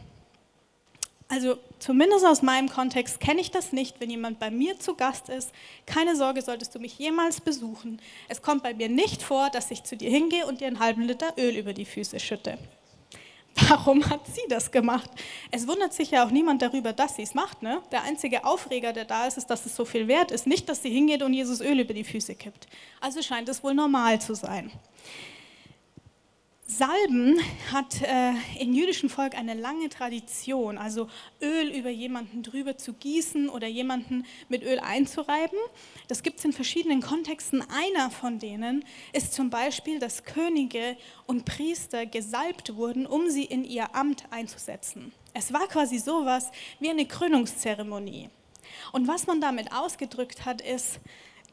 Also 1.30 1.58
zumindest 1.78 2.26
aus 2.26 2.42
meinem 2.42 2.68
Kontext 2.68 3.20
kenne 3.20 3.40
ich 3.40 3.52
das 3.52 3.72
nicht, 3.72 4.00
wenn 4.00 4.10
jemand 4.10 4.40
bei 4.40 4.50
mir 4.50 4.80
zu 4.80 4.96
Gast 4.96 5.28
ist. 5.28 5.52
Keine 5.86 6.16
Sorge, 6.16 6.42
solltest 6.42 6.74
du 6.74 6.80
mich 6.80 6.98
jemals 6.98 7.40
besuchen. 7.40 8.02
Es 8.28 8.42
kommt 8.42 8.64
bei 8.64 8.74
mir 8.74 8.88
nicht 8.88 9.22
vor, 9.22 9.48
dass 9.48 9.70
ich 9.70 9.84
zu 9.84 9.96
dir 9.96 10.10
hingehe 10.10 10.44
und 10.44 10.60
dir 10.60 10.66
einen 10.66 10.80
halben 10.80 11.02
Liter 11.02 11.32
Öl 11.38 11.56
über 11.56 11.72
die 11.72 11.84
Füße 11.84 12.18
schütte. 12.18 12.58
Warum 13.68 14.10
hat 14.10 14.26
sie 14.26 14.42
das 14.48 14.72
gemacht? 14.72 15.08
Es 15.52 15.68
wundert 15.68 15.92
sich 15.92 16.10
ja 16.10 16.26
auch 16.26 16.32
niemand 16.32 16.62
darüber, 16.62 16.92
dass 16.92 17.14
sie 17.14 17.22
es 17.22 17.34
macht. 17.34 17.62
Ne? 17.62 17.80
Der 17.92 18.02
einzige 18.02 18.44
Aufreger, 18.44 18.92
der 18.92 19.04
da 19.04 19.28
ist, 19.28 19.38
ist, 19.38 19.46
dass 19.46 19.66
es 19.66 19.76
so 19.76 19.84
viel 19.84 20.08
wert 20.08 20.32
ist. 20.32 20.48
Nicht, 20.48 20.68
dass 20.68 20.82
sie 20.82 20.90
hingeht 20.90 21.22
und 21.22 21.32
Jesus 21.32 21.60
Öl 21.60 21.78
über 21.78 21.94
die 21.94 22.04
Füße 22.04 22.34
kippt. 22.34 22.66
Also 23.00 23.22
scheint 23.22 23.48
es 23.48 23.62
wohl 23.62 23.74
normal 23.74 24.20
zu 24.20 24.34
sein. 24.34 24.72
Salben 26.70 27.40
hat 27.72 28.00
äh, 28.00 28.32
im 28.60 28.72
jüdischen 28.72 29.10
Volk 29.10 29.34
eine 29.34 29.54
lange 29.54 29.88
Tradition, 29.88 30.78
also 30.78 31.08
Öl 31.42 31.68
über 31.68 31.90
jemanden 31.90 32.44
drüber 32.44 32.78
zu 32.78 32.92
gießen 32.92 33.48
oder 33.48 33.66
jemanden 33.66 34.24
mit 34.48 34.62
Öl 34.62 34.78
einzureiben. 34.78 35.58
Das 36.06 36.22
gibt 36.22 36.38
es 36.38 36.44
in 36.44 36.52
verschiedenen 36.52 37.02
Kontexten. 37.02 37.60
Einer 37.70 38.08
von 38.10 38.38
denen 38.38 38.84
ist 39.12 39.34
zum 39.34 39.50
Beispiel, 39.50 39.98
dass 39.98 40.22
Könige 40.22 40.96
und 41.26 41.44
Priester 41.44 42.06
gesalbt 42.06 42.76
wurden, 42.76 43.04
um 43.04 43.28
sie 43.28 43.44
in 43.44 43.64
ihr 43.64 43.96
Amt 43.96 44.22
einzusetzen. 44.30 45.12
Es 45.34 45.52
war 45.52 45.66
quasi 45.66 45.98
sowas 45.98 46.52
wie 46.78 46.90
eine 46.90 47.04
Krönungszeremonie. 47.04 48.30
Und 48.92 49.08
was 49.08 49.26
man 49.26 49.40
damit 49.40 49.72
ausgedrückt 49.72 50.44
hat, 50.44 50.60
ist, 50.60 51.00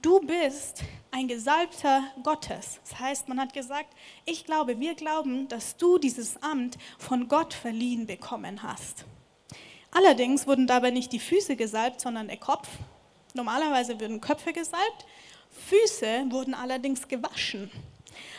du 0.07 0.21
bist 0.21 0.83
ein 1.11 1.27
Gesalbter 1.27 2.01
Gottes. 2.23 2.79
Das 2.81 2.97
heißt, 2.97 3.27
man 3.27 3.41
hat 3.41 3.51
gesagt, 3.53 3.93
ich 4.23 4.45
glaube, 4.45 4.79
wir 4.79 4.95
glauben, 4.95 5.49
dass 5.49 5.75
du 5.75 5.97
dieses 5.97 6.41
Amt 6.41 6.77
von 6.97 7.27
Gott 7.27 7.53
verliehen 7.53 8.07
bekommen 8.07 8.63
hast. 8.63 9.03
Allerdings 9.91 10.47
wurden 10.47 10.65
dabei 10.65 10.91
nicht 10.91 11.11
die 11.11 11.19
Füße 11.19 11.57
gesalbt, 11.57 11.99
sondern 11.99 12.29
der 12.29 12.37
Kopf. 12.37 12.69
Normalerweise 13.33 13.99
würden 13.99 14.21
Köpfe 14.21 14.53
gesalbt. 14.53 15.05
Füße 15.67 16.27
wurden 16.29 16.53
allerdings 16.53 17.09
gewaschen. 17.09 17.69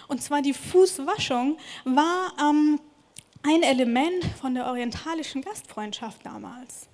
Und 0.08 0.22
zwar 0.22 0.40
die 0.40 0.54
Fußwaschung 0.54 1.58
war 1.84 2.32
ähm, 2.40 2.80
ein 3.42 3.62
Element 3.62 4.25
von 4.40 4.54
der 4.54 4.68
orientalischen 4.68 5.42
Gastfreundschaft 5.42 6.25
damals. 6.25 6.88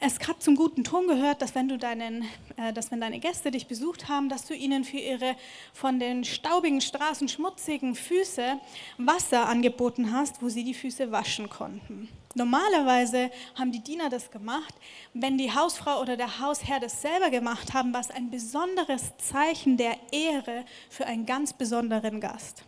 Es 0.00 0.18
hat 0.26 0.42
zum 0.42 0.56
guten 0.56 0.84
Ton 0.84 1.06
gehört, 1.06 1.40
dass 1.40 1.54
wenn, 1.54 1.68
du 1.68 1.78
deinen, 1.78 2.22
äh, 2.56 2.72
dass 2.72 2.90
wenn 2.90 3.00
deine 3.00 3.20
Gäste 3.20 3.50
dich 3.50 3.68
besucht 3.68 4.08
haben, 4.08 4.28
dass 4.28 4.44
du 4.44 4.54
ihnen 4.54 4.84
für 4.84 4.98
ihre 4.98 5.36
von 5.72 5.98
den 5.98 6.24
staubigen 6.24 6.80
Straßen 6.80 7.28
schmutzigen 7.28 7.94
Füße 7.94 8.58
Wasser 8.98 9.48
angeboten 9.48 10.12
hast, 10.12 10.42
wo 10.42 10.48
sie 10.48 10.64
die 10.64 10.74
Füße 10.74 11.10
waschen 11.12 11.48
konnten. 11.48 12.08
Normalerweise 12.34 13.30
haben 13.54 13.70
die 13.70 13.82
Diener 13.82 14.10
das 14.10 14.30
gemacht. 14.30 14.74
Wenn 15.12 15.38
die 15.38 15.54
Hausfrau 15.54 16.00
oder 16.00 16.16
der 16.16 16.40
Hausherr 16.40 16.80
das 16.80 17.00
selber 17.00 17.30
gemacht 17.30 17.72
haben, 17.72 17.94
war 17.94 18.00
es 18.00 18.10
ein 18.10 18.30
besonderes 18.30 19.16
Zeichen 19.18 19.76
der 19.76 19.96
Ehre 20.10 20.64
für 20.90 21.06
einen 21.06 21.26
ganz 21.26 21.52
besonderen 21.52 22.20
Gast. 22.20 22.64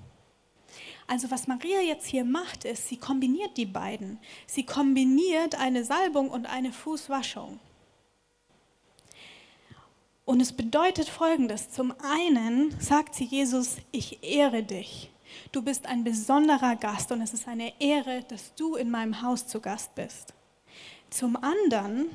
Also 1.06 1.30
was 1.30 1.46
Maria 1.46 1.80
jetzt 1.80 2.06
hier 2.06 2.24
macht, 2.24 2.64
ist, 2.64 2.88
sie 2.88 2.96
kombiniert 2.96 3.56
die 3.56 3.66
beiden. 3.66 4.18
Sie 4.46 4.64
kombiniert 4.64 5.54
eine 5.54 5.84
Salbung 5.84 6.30
und 6.30 6.46
eine 6.46 6.72
Fußwaschung. 6.72 7.60
Und 10.24 10.40
es 10.40 10.52
bedeutet 10.52 11.08
Folgendes. 11.08 11.70
Zum 11.70 11.94
einen 12.02 12.74
sagt 12.80 13.14
sie 13.14 13.24
Jesus, 13.24 13.76
ich 13.92 14.24
ehre 14.24 14.64
dich. 14.64 15.10
Du 15.52 15.62
bist 15.62 15.86
ein 15.86 16.02
besonderer 16.02 16.74
Gast 16.74 17.12
und 17.12 17.20
es 17.20 17.32
ist 17.32 17.46
eine 17.46 17.72
Ehre, 17.80 18.24
dass 18.28 18.54
du 18.56 18.74
in 18.74 18.90
meinem 18.90 19.22
Haus 19.22 19.46
zu 19.46 19.60
Gast 19.60 19.94
bist. 19.94 20.34
Zum 21.10 21.36
anderen, 21.36 22.10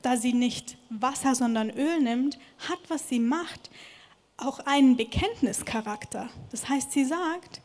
da 0.00 0.16
sie 0.16 0.32
nicht 0.32 0.78
Wasser, 0.88 1.34
sondern 1.34 1.68
Öl 1.68 2.00
nimmt, 2.00 2.38
hat, 2.68 2.78
was 2.88 3.08
sie 3.08 3.20
macht, 3.20 3.70
auch 4.38 4.60
einen 4.60 4.96
Bekenntnischarakter. 4.96 6.30
Das 6.50 6.68
heißt, 6.68 6.92
sie 6.92 7.04
sagt, 7.04 7.60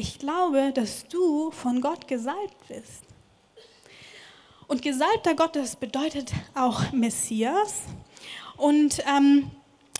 ich 0.00 0.18
glaube, 0.18 0.72
dass 0.72 1.06
du 1.08 1.50
von 1.50 1.82
Gott 1.82 2.08
gesalbt 2.08 2.56
bist. 2.68 3.04
Und 4.66 4.80
Gesalbter 4.80 5.34
Gottes 5.34 5.76
bedeutet 5.76 6.32
auch 6.54 6.90
Messias. 6.92 7.82
Und 8.56 9.02
ähm, 9.06 9.50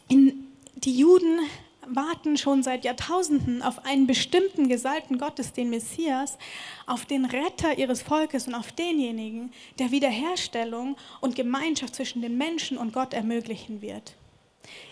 in, 0.09 0.47
die 0.77 0.97
Juden 0.97 1.41
warten 1.87 2.39
schon 2.39 2.63
seit 2.63 2.87
Jahrtausenden 2.87 3.63
auf 3.63 3.85
einen 3.85 4.07
bestimmten 4.07 4.71
Gesalbten 4.71 5.19
Gottes, 5.19 5.53
den 5.53 5.69
Messias, 5.69 6.39
auf 6.87 7.05
den 7.05 7.27
Retter 7.27 7.77
ihres 7.77 8.01
Volkes 8.01 8.47
und 8.47 8.55
auf 8.55 8.73
denjenigen, 8.73 9.53
der 9.79 9.91
Wiederherstellung 9.91 10.97
und 11.21 11.35
Gemeinschaft 11.35 11.95
zwischen 11.95 12.23
den 12.23 12.39
Menschen 12.39 12.79
und 12.79 12.95
Gott 12.95 13.13
ermöglichen 13.13 13.83
wird. 13.83 14.15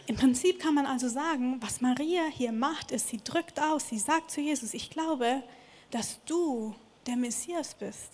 Im 0.07 0.17
Prinzip 0.17 0.59
kann 0.59 0.75
man 0.75 0.87
also 0.87 1.09
sagen, 1.09 1.59
was 1.61 1.81
Maria 1.81 2.23
hier 2.31 2.53
macht, 2.53 2.93
ist, 2.93 3.09
sie 3.09 3.19
drückt 3.23 3.61
aus, 3.61 3.89
sie 3.89 3.99
sagt 3.99 4.31
zu 4.31 4.41
Jesus, 4.41 4.75
ich 4.75 4.91
glaube, 4.91 5.43
dass 5.91 6.23
du 6.25 6.75
der 7.07 7.17
Messias 7.17 7.75
bist. 7.75 8.13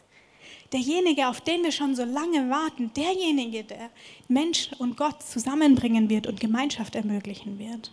Derjenige, 0.73 1.29
auf 1.29 1.41
den 1.41 1.63
wir 1.63 1.73
schon 1.73 1.95
so 1.95 2.05
lange 2.05 2.51
warten, 2.51 2.93
derjenige, 2.95 3.65
der 3.65 3.91
Mensch 4.29 4.71
und 4.79 4.97
Gott 4.97 5.23
zusammenbringen 5.23 6.11
wird 6.11 6.27
und 6.27 6.41
Gemeinschaft 6.41 6.95
ermöglichen 6.97 7.59
wird. 7.59 7.93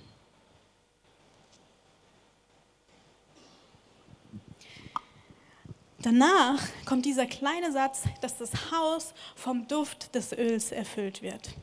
Danach 6.02 6.60
kommt 6.86 7.06
dieser 7.06 7.28
kleine 7.28 7.72
Satz, 7.72 8.04
dass 8.22 8.38
das 8.38 8.72
Haus 8.72 9.14
vom 9.36 9.68
Duft 9.68 10.16
des 10.16 10.34
Öls 10.34 10.72
erfüllt 10.72 11.22
wird. 11.22 11.54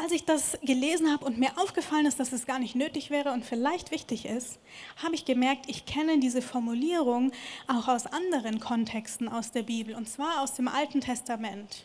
Als 0.00 0.12
ich 0.12 0.24
das 0.24 0.56
gelesen 0.62 1.10
habe 1.10 1.24
und 1.24 1.38
mir 1.38 1.50
aufgefallen 1.58 2.06
ist, 2.06 2.20
dass 2.20 2.30
es 2.30 2.46
gar 2.46 2.60
nicht 2.60 2.76
nötig 2.76 3.10
wäre 3.10 3.32
und 3.32 3.44
vielleicht 3.44 3.90
wichtig 3.90 4.26
ist, 4.26 4.60
habe 5.02 5.16
ich 5.16 5.24
gemerkt, 5.24 5.68
ich 5.68 5.86
kenne 5.86 6.20
diese 6.20 6.40
Formulierung 6.40 7.32
auch 7.66 7.88
aus 7.88 8.06
anderen 8.06 8.60
Kontexten 8.60 9.28
aus 9.28 9.50
der 9.50 9.64
Bibel, 9.64 9.96
und 9.96 10.08
zwar 10.08 10.40
aus 10.42 10.54
dem 10.54 10.68
Alten 10.68 11.00
Testament. 11.00 11.84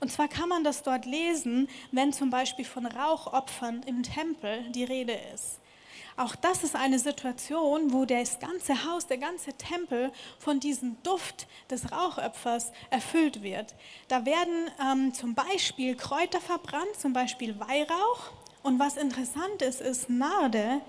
Und 0.00 0.12
zwar 0.12 0.28
kann 0.28 0.50
man 0.50 0.62
das 0.62 0.82
dort 0.82 1.06
lesen, 1.06 1.68
wenn 1.90 2.12
zum 2.12 2.28
Beispiel 2.28 2.66
von 2.66 2.84
Rauchopfern 2.84 3.82
im 3.86 4.02
Tempel 4.02 4.70
die 4.72 4.84
Rede 4.84 5.18
ist. 5.32 5.61
Auch 6.16 6.36
das 6.36 6.62
ist 6.62 6.76
eine 6.76 6.98
Situation, 6.98 7.92
wo 7.92 8.04
das 8.04 8.38
ganze 8.38 8.84
Haus, 8.84 9.06
der 9.06 9.18
ganze 9.18 9.52
Tempel 9.54 10.12
von 10.38 10.60
diesem 10.60 10.96
Duft 11.02 11.46
des 11.70 11.90
Rauchopfers 11.90 12.72
erfüllt 12.90 13.42
wird. 13.42 13.74
Da 14.08 14.26
werden 14.26 14.70
ähm, 14.80 15.14
zum 15.14 15.34
Beispiel 15.34 15.96
Kräuter 15.96 16.40
verbrannt, 16.40 16.98
zum 16.98 17.12
Beispiel 17.12 17.58
Weihrauch. 17.58 18.32
Und 18.62 18.78
was 18.78 18.96
interessant 18.96 19.62
ist, 19.62 19.80
ist 19.80 20.08
Narde 20.08 20.82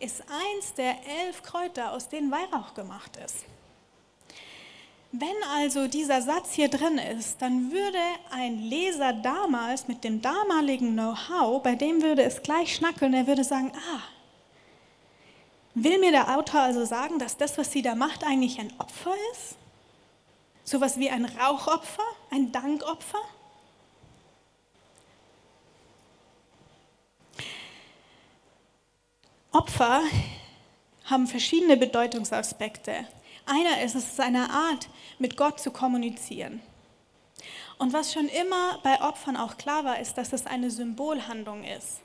ist 0.00 0.22
eins 0.22 0.72
der 0.74 0.96
elf 1.26 1.42
Kräuter, 1.42 1.92
aus 1.92 2.08
denen 2.08 2.30
Weihrauch 2.30 2.74
gemacht 2.74 3.18
ist. 3.24 3.44
Wenn 5.12 5.36
also 5.56 5.88
dieser 5.88 6.22
Satz 6.22 6.52
hier 6.52 6.68
drin 6.68 6.98
ist, 6.98 7.42
dann 7.42 7.72
würde 7.72 7.98
ein 8.30 8.60
Leser 8.60 9.12
damals 9.12 9.88
mit 9.88 10.04
dem 10.04 10.22
damaligen 10.22 10.92
Know-how, 10.92 11.62
bei 11.62 11.74
dem 11.74 12.00
würde 12.00 12.22
es 12.22 12.42
gleich 12.42 12.76
schnackeln, 12.76 13.12
er 13.12 13.26
würde 13.26 13.42
sagen, 13.42 13.72
ah, 13.74 14.00
Will 15.74 15.98
mir 15.98 16.10
der 16.10 16.36
Autor 16.36 16.60
also 16.60 16.84
sagen, 16.84 17.18
dass 17.18 17.36
das, 17.36 17.56
was 17.56 17.70
sie 17.70 17.82
da 17.82 17.94
macht, 17.94 18.24
eigentlich 18.24 18.58
ein 18.58 18.72
Opfer 18.78 19.14
ist? 19.32 19.56
Sowas 20.64 20.98
wie 20.98 21.10
ein 21.10 21.24
Rauchopfer, 21.24 22.02
ein 22.30 22.52
Dankopfer? 22.52 23.20
Opfer 29.52 30.02
haben 31.04 31.26
verschiedene 31.26 31.76
Bedeutungsaspekte. 31.76 33.06
Einer 33.46 33.82
ist, 33.82 33.96
es 33.96 34.12
ist 34.12 34.20
eine 34.20 34.50
Art, 34.50 34.88
mit 35.18 35.36
Gott 35.36 35.58
zu 35.60 35.72
kommunizieren. 35.72 36.60
Und 37.78 37.92
was 37.92 38.12
schon 38.12 38.28
immer 38.28 38.78
bei 38.82 39.00
Opfern 39.00 39.36
auch 39.36 39.56
klar 39.56 39.84
war, 39.84 39.98
ist, 39.98 40.14
dass 40.18 40.32
es 40.32 40.46
eine 40.46 40.70
Symbolhandlung 40.70 41.64
ist. 41.64 42.00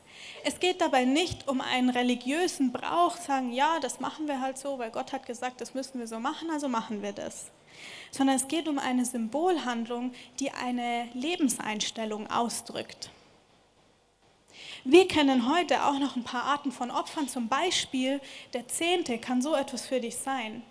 Es 0.47 0.59
geht 0.59 0.79
dabei 0.79 1.05
nicht 1.05 1.47
um 1.47 1.59
einen 1.59 1.89
religiösen 1.89 2.71
Brauch, 2.71 3.17
sagen, 3.17 3.51
ja, 3.51 3.79
das 3.79 3.99
machen 3.99 4.27
wir 4.27 4.41
halt 4.41 4.59
so, 4.59 4.77
weil 4.77 4.91
Gott 4.91 5.11
hat 5.11 5.25
gesagt, 5.25 5.59
das 5.59 5.73
müssen 5.73 5.97
wir 5.97 6.05
so 6.05 6.19
machen, 6.19 6.51
also 6.51 6.69
machen 6.69 7.01
wir 7.01 7.13
das. 7.13 7.47
Sondern 8.11 8.35
es 8.35 8.47
geht 8.47 8.67
um 8.67 8.77
eine 8.77 9.05
Symbolhandlung, 9.05 10.13
die 10.39 10.51
eine 10.51 11.09
Lebenseinstellung 11.15 12.29
ausdrückt. 12.29 13.09
Wir 14.83 15.07
kennen 15.07 15.51
heute 15.51 15.83
auch 15.83 15.97
noch 15.97 16.15
ein 16.15 16.23
paar 16.23 16.43
Arten 16.43 16.71
von 16.71 16.91
Opfern, 16.91 17.27
zum 17.27 17.47
Beispiel 17.47 18.21
der 18.53 18.67
Zehnte 18.67 19.17
kann 19.17 19.41
so 19.41 19.55
etwas 19.55 19.87
für 19.87 19.99
dich 19.99 20.15
sein. 20.15 20.61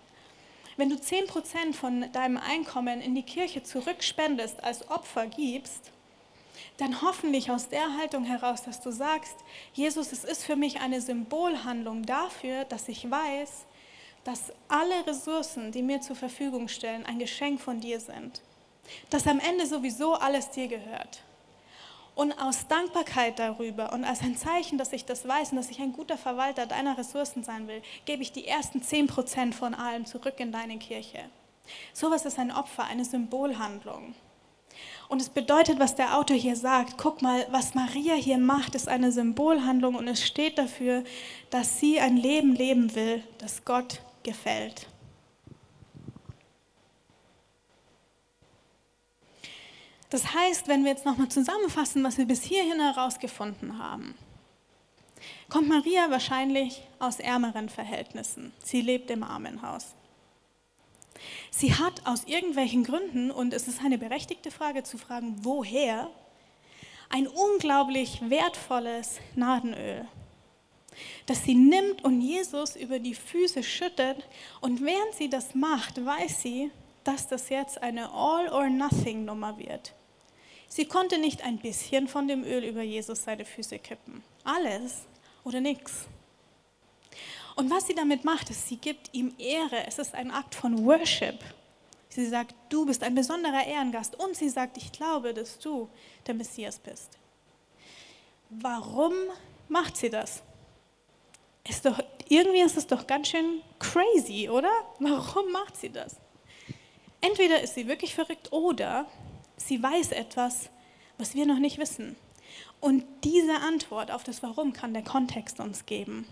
Wenn 0.76 0.88
du 0.88 0.94
10% 0.94 1.72
von 1.72 2.12
deinem 2.12 2.36
Einkommen 2.36 3.00
in 3.00 3.16
die 3.16 3.24
Kirche 3.24 3.64
zurückspendest, 3.64 4.62
als 4.62 4.88
Opfer 4.88 5.26
gibst, 5.26 5.90
dann 6.76 7.02
hoffentlich 7.02 7.50
aus 7.50 7.68
der 7.68 7.96
Haltung 7.96 8.24
heraus, 8.24 8.62
dass 8.62 8.80
du 8.80 8.90
sagst, 8.90 9.36
Jesus, 9.72 10.12
es 10.12 10.24
ist 10.24 10.44
für 10.44 10.56
mich 10.56 10.80
eine 10.80 11.00
Symbolhandlung 11.00 12.04
dafür, 12.04 12.64
dass 12.64 12.88
ich 12.88 13.10
weiß, 13.10 13.66
dass 14.24 14.52
alle 14.68 15.06
Ressourcen, 15.06 15.70
die 15.70 15.82
mir 15.82 16.00
zur 16.00 16.16
Verfügung 16.16 16.68
stellen, 16.68 17.04
ein 17.06 17.18
Geschenk 17.18 17.60
von 17.60 17.80
dir 17.80 18.00
sind. 18.00 18.40
Dass 19.10 19.26
am 19.26 19.38
Ende 19.38 19.66
sowieso 19.66 20.14
alles 20.14 20.50
dir 20.50 20.68
gehört. 20.68 21.22
Und 22.14 22.32
aus 22.40 22.68
Dankbarkeit 22.68 23.38
darüber 23.38 23.92
und 23.92 24.04
als 24.04 24.20
ein 24.22 24.36
Zeichen, 24.36 24.78
dass 24.78 24.92
ich 24.92 25.04
das 25.04 25.26
weiß 25.26 25.50
und 25.50 25.56
dass 25.56 25.70
ich 25.70 25.80
ein 25.80 25.92
guter 25.92 26.16
Verwalter 26.16 26.64
deiner 26.64 26.96
Ressourcen 26.96 27.42
sein 27.42 27.66
will, 27.66 27.82
gebe 28.04 28.22
ich 28.22 28.30
die 28.30 28.46
ersten 28.46 28.80
10% 28.80 29.52
von 29.52 29.74
allem 29.74 30.06
zurück 30.06 30.38
in 30.38 30.52
deine 30.52 30.78
Kirche. 30.78 31.24
Sowas 31.92 32.24
ist 32.24 32.38
ein 32.38 32.52
Opfer, 32.52 32.84
eine 32.84 33.04
Symbolhandlung. 33.04 34.14
Und 35.08 35.20
es 35.20 35.28
bedeutet, 35.28 35.78
was 35.78 35.94
der 35.94 36.18
Autor 36.18 36.36
hier 36.36 36.56
sagt, 36.56 36.96
guck 36.96 37.22
mal, 37.22 37.46
was 37.50 37.74
Maria 37.74 38.14
hier 38.14 38.38
macht, 38.38 38.74
ist 38.74 38.88
eine 38.88 39.12
Symbolhandlung 39.12 39.94
und 39.94 40.08
es 40.08 40.24
steht 40.24 40.58
dafür, 40.58 41.04
dass 41.50 41.78
sie 41.78 42.00
ein 42.00 42.16
Leben 42.16 42.54
leben 42.54 42.94
will, 42.94 43.22
das 43.38 43.64
Gott 43.64 44.00
gefällt. 44.22 44.88
Das 50.10 50.32
heißt, 50.32 50.68
wenn 50.68 50.84
wir 50.84 50.92
jetzt 50.92 51.04
nochmal 51.04 51.28
zusammenfassen, 51.28 52.04
was 52.04 52.18
wir 52.18 52.24
bis 52.24 52.42
hierhin 52.42 52.80
herausgefunden 52.80 53.78
haben, 53.78 54.14
kommt 55.48 55.68
Maria 55.68 56.08
wahrscheinlich 56.08 56.82
aus 57.00 57.18
ärmeren 57.18 57.68
Verhältnissen. 57.68 58.52
Sie 58.62 58.80
lebt 58.80 59.10
im 59.10 59.22
Armenhaus. 59.22 59.94
Sie 61.50 61.74
hat 61.74 62.06
aus 62.06 62.24
irgendwelchen 62.24 62.84
Gründen, 62.84 63.30
und 63.30 63.54
es 63.54 63.68
ist 63.68 63.80
eine 63.80 63.98
berechtigte 63.98 64.50
Frage 64.50 64.82
zu 64.82 64.98
fragen, 64.98 65.36
woher, 65.42 66.10
ein 67.10 67.28
unglaublich 67.28 68.20
wertvolles 68.28 69.20
Nadenöl, 69.36 70.06
das 71.26 71.44
sie 71.44 71.54
nimmt 71.54 72.02
und 72.04 72.20
Jesus 72.20 72.76
über 72.76 72.98
die 72.98 73.14
Füße 73.14 73.62
schüttet. 73.62 74.28
Und 74.60 74.82
während 74.82 75.14
sie 75.14 75.28
das 75.28 75.54
macht, 75.54 76.04
weiß 76.04 76.42
sie, 76.42 76.70
dass 77.04 77.28
das 77.28 77.48
jetzt 77.50 77.82
eine 77.82 78.10
All-or-Nothing-Nummer 78.10 79.58
wird. 79.58 79.92
Sie 80.68 80.86
konnte 80.86 81.18
nicht 81.18 81.44
ein 81.44 81.58
bisschen 81.58 82.08
von 82.08 82.26
dem 82.26 82.42
Öl 82.42 82.64
über 82.64 82.82
Jesus 82.82 83.24
seine 83.24 83.44
Füße 83.44 83.78
kippen. 83.78 84.24
Alles 84.42 85.02
oder 85.44 85.60
nichts. 85.60 86.06
Und 87.56 87.70
was 87.70 87.86
sie 87.86 87.94
damit 87.94 88.24
macht, 88.24 88.50
ist, 88.50 88.68
sie 88.68 88.76
gibt 88.76 89.10
ihm 89.12 89.34
Ehre. 89.38 89.86
Es 89.86 89.98
ist 89.98 90.14
ein 90.14 90.30
Akt 90.30 90.54
von 90.54 90.84
Worship. 90.84 91.38
Sie 92.08 92.26
sagt, 92.26 92.54
du 92.68 92.86
bist 92.86 93.02
ein 93.02 93.14
besonderer 93.14 93.66
Ehrengast. 93.66 94.18
Und 94.18 94.36
sie 94.36 94.48
sagt, 94.48 94.76
ich 94.76 94.92
glaube, 94.92 95.34
dass 95.34 95.58
du 95.58 95.88
der 96.26 96.34
Messias 96.34 96.78
bist. 96.78 97.18
Warum 98.50 99.12
macht 99.68 99.96
sie 99.96 100.10
das? 100.10 100.42
Ist 101.68 101.86
doch, 101.86 101.98
irgendwie 102.28 102.60
ist 102.60 102.76
es 102.76 102.86
doch 102.86 103.06
ganz 103.06 103.28
schön 103.28 103.62
crazy, 103.78 104.48
oder? 104.48 104.70
Warum 104.98 105.50
macht 105.50 105.76
sie 105.76 105.90
das? 105.90 106.16
Entweder 107.20 107.62
ist 107.62 107.74
sie 107.74 107.88
wirklich 107.88 108.14
verrückt 108.14 108.52
oder 108.52 109.06
sie 109.56 109.82
weiß 109.82 110.12
etwas, 110.12 110.68
was 111.16 111.34
wir 111.34 111.46
noch 111.46 111.58
nicht 111.58 111.78
wissen. 111.78 112.16
Und 112.80 113.04
diese 113.24 113.56
Antwort 113.56 114.10
auf 114.10 114.24
das 114.24 114.42
Warum 114.42 114.72
kann 114.72 114.92
der 114.92 115.04
Kontext 115.04 115.58
uns 115.58 115.86
geben. 115.86 116.26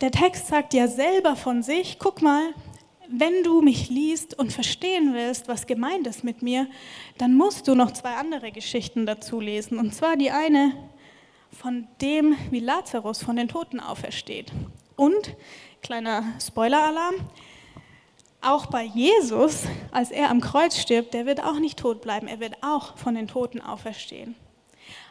Der 0.00 0.10
Text 0.10 0.46
sagt 0.46 0.72
ja 0.72 0.88
selber 0.88 1.36
von 1.36 1.62
sich, 1.62 1.98
guck 1.98 2.22
mal, 2.22 2.54
wenn 3.08 3.42
du 3.42 3.60
mich 3.60 3.90
liest 3.90 4.38
und 4.38 4.52
verstehen 4.52 5.14
willst, 5.14 5.48
was 5.48 5.66
gemeint 5.66 6.06
ist 6.06 6.22
mit 6.22 6.42
mir, 6.42 6.68
dann 7.18 7.34
musst 7.34 7.66
du 7.66 7.74
noch 7.74 7.90
zwei 7.90 8.14
andere 8.14 8.52
Geschichten 8.52 9.04
dazu 9.04 9.40
lesen. 9.40 9.78
Und 9.78 9.94
zwar 9.94 10.16
die 10.16 10.30
eine 10.30 10.72
von 11.50 11.88
dem, 12.00 12.36
wie 12.50 12.60
Lazarus 12.60 13.22
von 13.22 13.36
den 13.36 13.48
Toten 13.48 13.80
aufersteht. 13.80 14.52
Und, 14.96 15.36
kleiner 15.82 16.22
Spoiler-Alarm, 16.40 17.16
auch 18.40 18.66
bei 18.66 18.84
Jesus, 18.84 19.64
als 19.90 20.10
er 20.10 20.30
am 20.30 20.40
Kreuz 20.40 20.78
stirbt, 20.78 21.12
der 21.12 21.26
wird 21.26 21.42
auch 21.42 21.58
nicht 21.58 21.78
tot 21.78 22.00
bleiben, 22.00 22.28
er 22.28 22.40
wird 22.40 22.62
auch 22.62 22.96
von 22.96 23.14
den 23.14 23.28
Toten 23.28 23.60
auferstehen. 23.60 24.34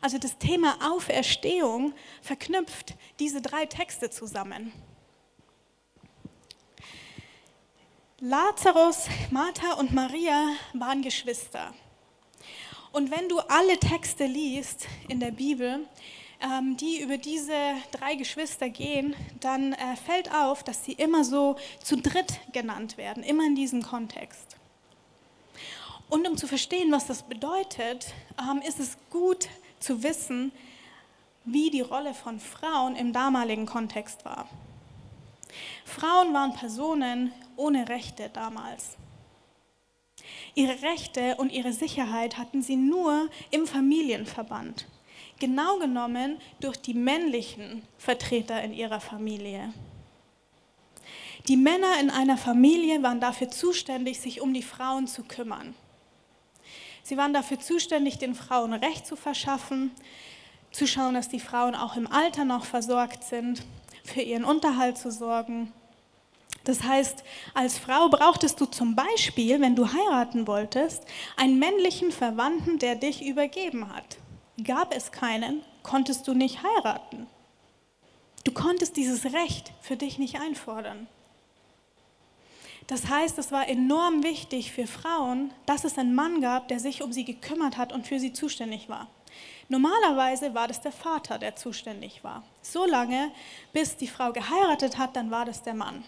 Also 0.01 0.17
das 0.17 0.38
Thema 0.38 0.77
Auferstehung 0.91 1.93
verknüpft 2.21 2.95
diese 3.19 3.41
drei 3.41 3.65
Texte 3.65 4.09
zusammen. 4.09 4.71
Lazarus, 8.21 9.07
Martha 9.31 9.73
und 9.73 9.93
Maria 9.93 10.53
waren 10.73 11.01
Geschwister. 11.01 11.73
Und 12.91 13.12
wenn 13.12 13.29
du 13.29 13.39
alle 13.39 13.77
Texte 13.77 14.25
liest 14.25 14.88
in 15.07 15.19
der 15.19 15.31
Bibel, 15.31 15.88
ähm, 16.41 16.75
die 16.77 17.01
über 17.01 17.17
diese 17.17 17.53
drei 17.91 18.15
Geschwister 18.15 18.69
gehen, 18.69 19.15
dann 19.39 19.73
äh, 19.73 19.95
fällt 19.95 20.33
auf, 20.33 20.63
dass 20.63 20.83
sie 20.83 20.93
immer 20.93 21.23
so 21.23 21.57
zu 21.83 21.97
dritt 21.97 22.39
genannt 22.51 22.97
werden, 22.97 23.23
immer 23.23 23.45
in 23.45 23.55
diesem 23.55 23.83
Kontext. 23.83 24.57
Und 26.09 26.27
um 26.27 26.38
zu 26.38 26.47
verstehen, 26.47 26.91
was 26.91 27.05
das 27.05 27.23
bedeutet, 27.23 28.13
ähm, 28.39 28.62
ist 28.67 28.79
es 28.79 28.97
gut 29.09 29.47
zu 29.79 30.03
wissen, 30.03 30.51
wie 31.45 31.69
die 31.69 31.81
Rolle 31.81 32.13
von 32.13 32.39
Frauen 32.39 32.95
im 32.95 33.13
damaligen 33.13 33.65
Kontext 33.65 34.25
war. 34.25 34.47
Frauen 35.85 36.33
waren 36.33 36.53
Personen 36.53 37.31
ohne 37.55 37.89
Rechte 37.89 38.29
damals. 38.31 38.97
Ihre 40.53 40.81
Rechte 40.81 41.35
und 41.37 41.51
ihre 41.51 41.73
Sicherheit 41.73 42.37
hatten 42.37 42.61
sie 42.61 42.75
nur 42.75 43.29
im 43.51 43.65
Familienverband, 43.65 44.85
genau 45.39 45.79
genommen 45.79 46.37
durch 46.59 46.77
die 46.77 46.93
männlichen 46.93 47.83
Vertreter 47.97 48.61
in 48.61 48.73
ihrer 48.73 48.99
Familie. 48.99 49.73
Die 51.47 51.57
Männer 51.57 51.99
in 51.99 52.09
einer 52.09 52.37
Familie 52.37 53.01
waren 53.01 53.19
dafür 53.19 53.49
zuständig, 53.49 54.19
sich 54.19 54.41
um 54.41 54.53
die 54.53 54.61
Frauen 54.61 55.07
zu 55.07 55.23
kümmern. 55.23 55.73
Sie 57.09 57.17
waren 57.17 57.33
dafür 57.33 57.59
zuständig, 57.59 58.17
den 58.19 58.35
Frauen 58.35 58.73
Recht 58.73 59.05
zu 59.05 59.15
verschaffen, 59.15 59.91
zu 60.71 60.87
schauen, 60.87 61.15
dass 61.15 61.27
die 61.27 61.39
Frauen 61.39 61.75
auch 61.75 61.97
im 61.97 62.07
Alter 62.07 62.45
noch 62.45 62.65
versorgt 62.65 63.23
sind, 63.23 63.63
für 64.03 64.21
ihren 64.21 64.45
Unterhalt 64.45 64.97
zu 64.97 65.11
sorgen 65.11 65.73
das 66.63 66.83
heißt, 66.83 67.23
als 67.53 67.79
Frau 67.79 68.09
brauchtest 68.09 68.59
du 68.61 68.65
zum 68.65 68.95
Beispiel, 68.95 69.61
wenn 69.61 69.75
du 69.75 69.91
heiraten 69.91 70.45
wolltest, 70.45 71.03
einen 71.37 71.57
männlichen 71.57 72.11
Verwandten, 72.11 72.79
der 72.79 72.95
dich 72.95 73.25
übergeben 73.25 73.93
hat. 73.93 74.17
Gab 74.63 74.95
es 74.95 75.11
keinen, 75.11 75.63
konntest 75.83 76.27
du 76.27 76.33
nicht 76.33 76.59
heiraten. 76.61 77.27
Du 78.43 78.51
konntest 78.51 78.97
dieses 78.97 79.33
Recht 79.33 79.71
für 79.81 79.95
dich 79.95 80.19
nicht 80.19 80.39
einfordern. 80.39 81.07
Das 82.89 83.08
heißt, 83.08 83.38
es 83.38 83.52
war 83.52 83.69
enorm 83.69 84.23
wichtig 84.23 84.71
für 84.71 84.88
Frauen, 84.88 85.54
dass 85.67 85.84
es 85.84 85.99
einen 85.99 86.15
Mann 86.15 86.41
gab, 86.41 86.69
der 86.69 86.80
sich 86.80 87.04
um 87.04 87.13
sie 87.13 87.23
gekümmert 87.23 87.78
hat 87.78 87.93
und 87.93 88.08
für 88.08 88.19
sie 88.19 88.34
zuständig 88.34 88.89
war. 88.89 89.08
Normalerweise 89.67 90.56
war 90.56 90.67
das 90.67 90.82
der 90.82 90.91
Vater, 90.91 91.38
der 91.38 91.56
zuständig 91.56 92.23
war. 92.23 92.41
So 92.63 92.88
lange, 92.88 93.32
bis 93.73 93.95
die 93.95 94.08
Frau 94.08 94.34
geheiratet 94.34 94.97
hat, 94.97 95.15
dann 95.15 95.30
war 95.30 95.45
das 95.45 95.62
der 95.62 95.75
Mann. 95.75 96.04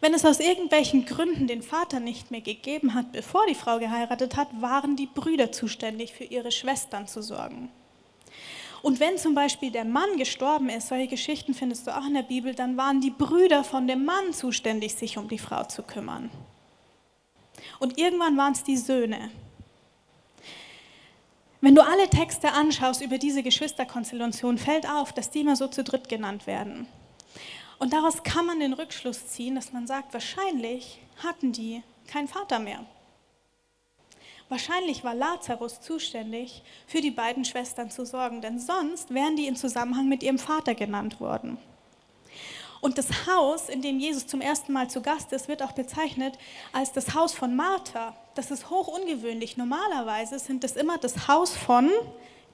Wenn 0.00 0.12
es 0.12 0.24
aus 0.24 0.40
irgendwelchen 0.40 1.06
Gründen 1.06 1.46
den 1.46 1.62
Vater 1.62 2.00
nicht 2.00 2.32
mehr 2.32 2.40
gegeben 2.40 2.94
hat, 2.94 3.12
bevor 3.12 3.46
die 3.46 3.54
Frau 3.54 3.78
geheiratet 3.78 4.36
hat, 4.36 4.48
waren 4.60 4.96
die 4.96 5.06
Brüder 5.06 5.52
zuständig, 5.52 6.14
für 6.14 6.24
ihre 6.24 6.50
Schwestern 6.50 7.06
zu 7.06 7.22
sorgen. 7.22 7.70
Und 8.82 8.98
wenn 8.98 9.16
zum 9.16 9.34
Beispiel 9.34 9.70
der 9.70 9.84
Mann 9.84 10.16
gestorben 10.16 10.68
ist, 10.68 10.88
solche 10.88 11.06
Geschichten 11.06 11.54
findest 11.54 11.86
du 11.86 11.96
auch 11.96 12.04
in 12.04 12.14
der 12.14 12.22
Bibel, 12.22 12.54
dann 12.54 12.76
waren 12.76 13.00
die 13.00 13.10
Brüder 13.10 13.62
von 13.62 13.86
dem 13.86 14.04
Mann 14.04 14.32
zuständig, 14.32 14.94
sich 14.94 15.18
um 15.18 15.28
die 15.28 15.38
Frau 15.38 15.64
zu 15.64 15.82
kümmern. 15.84 16.30
Und 17.78 17.96
irgendwann 17.96 18.36
waren 18.36 18.52
es 18.52 18.64
die 18.64 18.76
Söhne. 18.76 19.30
Wenn 21.60 21.76
du 21.76 21.82
alle 21.82 22.10
Texte 22.10 22.52
anschaust 22.52 23.02
über 23.02 23.18
diese 23.18 23.44
Geschwisterkonstellation, 23.44 24.58
fällt 24.58 24.88
auf, 24.88 25.12
dass 25.12 25.30
die 25.30 25.42
immer 25.42 25.54
so 25.54 25.68
zu 25.68 25.84
dritt 25.84 26.08
genannt 26.08 26.48
werden. 26.48 26.88
Und 27.78 27.92
daraus 27.92 28.24
kann 28.24 28.46
man 28.46 28.58
den 28.58 28.72
Rückschluss 28.72 29.28
ziehen, 29.28 29.54
dass 29.54 29.72
man 29.72 29.86
sagt, 29.86 30.12
wahrscheinlich 30.12 30.98
hatten 31.22 31.52
die 31.52 31.84
keinen 32.08 32.26
Vater 32.26 32.58
mehr. 32.58 32.84
Wahrscheinlich 34.52 35.02
war 35.02 35.14
Lazarus 35.14 35.80
zuständig, 35.80 36.62
für 36.86 37.00
die 37.00 37.10
beiden 37.10 37.42
Schwestern 37.42 37.90
zu 37.90 38.04
sorgen, 38.04 38.42
denn 38.42 38.58
sonst 38.58 39.14
wären 39.14 39.34
die 39.34 39.46
in 39.46 39.56
Zusammenhang 39.56 40.10
mit 40.10 40.22
ihrem 40.22 40.38
Vater 40.38 40.74
genannt 40.74 41.20
worden. 41.20 41.56
Und 42.82 42.98
das 42.98 43.26
Haus, 43.26 43.70
in 43.70 43.80
dem 43.80 43.98
Jesus 43.98 44.26
zum 44.26 44.42
ersten 44.42 44.74
Mal 44.74 44.90
zu 44.90 45.00
Gast 45.00 45.32
ist, 45.32 45.48
wird 45.48 45.62
auch 45.62 45.72
bezeichnet 45.72 46.36
als 46.74 46.92
das 46.92 47.14
Haus 47.14 47.32
von 47.32 47.56
Martha. 47.56 48.14
Das 48.34 48.50
ist 48.50 48.68
hoch 48.68 48.88
ungewöhnlich. 48.88 49.56
Normalerweise 49.56 50.38
sind 50.38 50.64
es 50.64 50.76
immer 50.76 50.98
das 50.98 51.28
Haus 51.28 51.56
von 51.56 51.90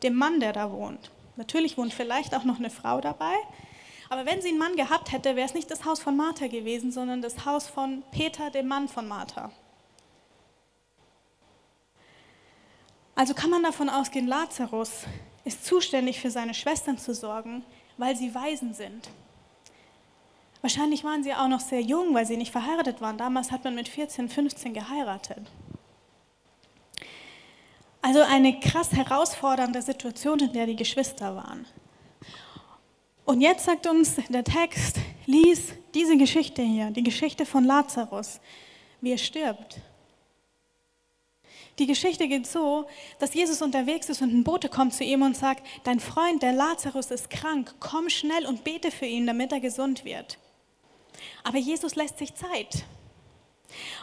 dem 0.04 0.14
Mann, 0.14 0.38
der 0.38 0.52
da 0.52 0.70
wohnt. 0.70 1.10
Natürlich 1.34 1.76
wohnt 1.76 1.92
vielleicht 1.92 2.32
auch 2.32 2.44
noch 2.44 2.60
eine 2.60 2.70
Frau 2.70 3.00
dabei, 3.00 3.34
aber 4.08 4.24
wenn 4.24 4.40
sie 4.40 4.50
einen 4.50 4.58
Mann 4.58 4.76
gehabt 4.76 5.10
hätte, 5.10 5.34
wäre 5.34 5.48
es 5.48 5.54
nicht 5.54 5.68
das 5.68 5.84
Haus 5.84 5.98
von 5.98 6.16
Martha 6.16 6.46
gewesen, 6.46 6.92
sondern 6.92 7.22
das 7.22 7.44
Haus 7.44 7.66
von 7.66 8.04
Peter, 8.12 8.50
dem 8.50 8.68
Mann 8.68 8.86
von 8.86 9.08
Martha. 9.08 9.50
Also 13.18 13.34
kann 13.34 13.50
man 13.50 13.64
davon 13.64 13.88
ausgehen, 13.88 14.28
Lazarus 14.28 14.92
ist 15.44 15.66
zuständig 15.66 16.20
für 16.20 16.30
seine 16.30 16.54
Schwestern 16.54 16.98
zu 16.98 17.12
sorgen, 17.12 17.64
weil 17.96 18.14
sie 18.14 18.32
Waisen 18.32 18.74
sind. 18.74 19.10
Wahrscheinlich 20.60 21.02
waren 21.02 21.24
sie 21.24 21.34
auch 21.34 21.48
noch 21.48 21.58
sehr 21.58 21.80
jung, 21.80 22.14
weil 22.14 22.26
sie 22.26 22.36
nicht 22.36 22.52
verheiratet 22.52 23.00
waren. 23.00 23.18
Damals 23.18 23.50
hat 23.50 23.64
man 23.64 23.74
mit 23.74 23.88
14, 23.88 24.28
15 24.28 24.72
geheiratet. 24.72 25.50
Also 28.02 28.20
eine 28.22 28.60
krass 28.60 28.92
herausfordernde 28.92 29.82
Situation, 29.82 30.38
in 30.38 30.52
der 30.52 30.66
die 30.66 30.76
Geschwister 30.76 31.34
waren. 31.34 31.66
Und 33.24 33.40
jetzt 33.40 33.64
sagt 33.64 33.88
uns 33.88 34.14
der 34.28 34.44
Text, 34.44 35.00
lies 35.26 35.72
diese 35.92 36.16
Geschichte 36.16 36.62
hier, 36.62 36.92
die 36.92 37.02
Geschichte 37.02 37.44
von 37.46 37.64
Lazarus, 37.64 38.38
wie 39.00 39.10
er 39.10 39.18
stirbt. 39.18 39.80
Die 41.78 41.86
Geschichte 41.86 42.26
geht 42.26 42.46
so, 42.46 42.86
dass 43.20 43.34
Jesus 43.34 43.62
unterwegs 43.62 44.08
ist 44.08 44.20
und 44.20 44.32
ein 44.34 44.42
Bote 44.42 44.68
kommt 44.68 44.94
zu 44.94 45.04
ihm 45.04 45.22
und 45.22 45.36
sagt, 45.36 45.64
dein 45.84 46.00
Freund, 46.00 46.42
der 46.42 46.52
Lazarus, 46.52 47.10
ist 47.10 47.30
krank, 47.30 47.74
komm 47.78 48.08
schnell 48.08 48.46
und 48.46 48.64
bete 48.64 48.90
für 48.90 49.06
ihn, 49.06 49.26
damit 49.26 49.52
er 49.52 49.60
gesund 49.60 50.04
wird. 50.04 50.38
Aber 51.44 51.58
Jesus 51.58 51.94
lässt 51.94 52.18
sich 52.18 52.34
Zeit. 52.34 52.84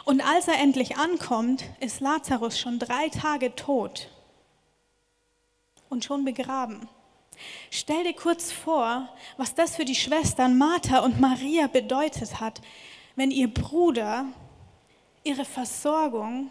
Und 0.04 0.26
als 0.26 0.48
er 0.48 0.58
endlich 0.60 0.96
ankommt, 0.96 1.64
ist 1.80 2.00
Lazarus 2.00 2.58
schon 2.58 2.78
drei 2.78 3.08
Tage 3.08 3.54
tot 3.54 4.08
und 5.88 6.04
schon 6.04 6.24
begraben. 6.24 6.88
Stell 7.70 8.04
dir 8.04 8.14
kurz 8.14 8.52
vor, 8.52 9.08
was 9.36 9.54
das 9.54 9.76
für 9.76 9.84
die 9.84 9.94
Schwestern 9.94 10.56
Martha 10.56 11.00
und 11.00 11.20
Maria 11.20 11.66
bedeutet 11.66 12.40
hat, 12.40 12.62
wenn 13.16 13.30
ihr 13.30 13.52
Bruder 13.52 14.26
ihre 15.24 15.44
Versorgung 15.44 16.50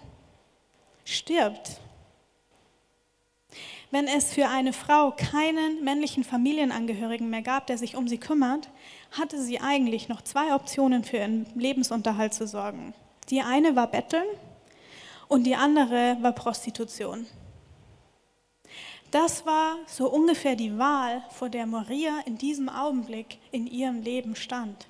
stirbt. 1.06 1.80
Wenn 3.91 4.08
es 4.08 4.34
für 4.34 4.50
eine 4.50 4.74
Frau 4.74 5.12
keinen 5.12 5.84
männlichen 5.84 6.26
Familienangehörigen 6.26 7.30
mehr 7.30 7.44
gab, 7.44 7.68
der 7.68 7.78
sich 7.78 7.96
um 7.96 8.10
sie 8.10 8.18
kümmert, 8.18 8.70
hatte 9.12 9.41
sie 9.41 9.62
eigentlich 9.62 10.10
noch 10.10 10.22
zwei 10.22 10.54
Optionen 10.54 11.06
für 11.06 11.18
ihren 11.18 11.46
Lebensunterhalt 11.56 12.34
zu 12.34 12.46
sorgen. 12.46 12.94
Die 13.30 13.41
eine 13.41 13.76
war 13.78 13.88
Betteln 13.88 14.26
und 15.30 15.46
die 15.46 15.56
andere 15.56 16.18
war 16.22 16.34
Prostitution. 16.34 17.26
Das 19.12 19.46
war 19.46 19.78
so 19.88 20.10
ungefähr 20.10 20.58
die 20.58 20.78
Wahl, 20.78 21.24
vor 21.30 21.48
der 21.48 21.65
Maria 21.65 22.20
in 22.26 22.38
diesem 22.38 22.68
Augenblick 22.68 23.38
in 23.52 23.65
ihrem 23.65 24.02
Leben 24.02 24.36
stand. 24.36 24.88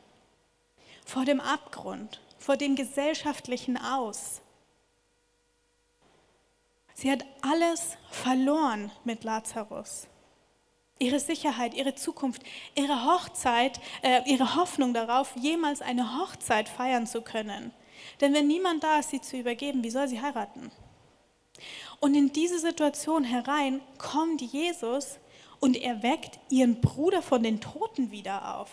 Vor 1.05 1.25
dem 1.25 1.39
Abgrund, 1.39 2.21
vor 2.39 2.57
dem 2.57 2.75
gesellschaftlichen 2.75 3.77
Aus. 3.77 4.41
Sie 6.97 7.11
hat 7.11 7.25
alles 7.41 7.97
verloren 8.09 8.89
mit 9.03 9.25
Lazarus. 9.25 10.07
Ihre 10.97 11.19
Sicherheit, 11.19 11.73
ihre 11.73 11.93
Zukunft, 11.93 12.41
ihre 12.73 13.05
Hochzeit, 13.05 13.81
äh, 14.01 14.21
ihre 14.25 14.55
Hoffnung 14.55 14.93
darauf, 14.93 15.35
jemals 15.35 15.81
eine 15.81 16.17
Hochzeit 16.17 16.69
feiern 16.69 17.05
zu 17.05 17.21
können. 17.21 17.73
Denn 18.21 18.33
wenn 18.33 18.47
niemand 18.47 18.85
da 18.85 18.99
ist, 18.99 19.09
sie 19.09 19.19
zu 19.19 19.35
übergeben, 19.35 19.83
wie 19.83 19.89
soll 19.89 20.07
sie 20.07 20.21
heiraten? 20.21 20.71
Und 21.99 22.15
in 22.15 22.31
diese 22.31 22.59
Situation 22.59 23.25
herein 23.25 23.81
kommt 23.97 24.41
Jesus 24.41 25.19
und 25.59 25.75
er 25.75 26.01
weckt 26.01 26.39
ihren 26.49 26.79
Bruder 26.79 27.21
von 27.21 27.43
den 27.43 27.59
Toten 27.59 28.11
wieder 28.11 28.57
auf. 28.57 28.71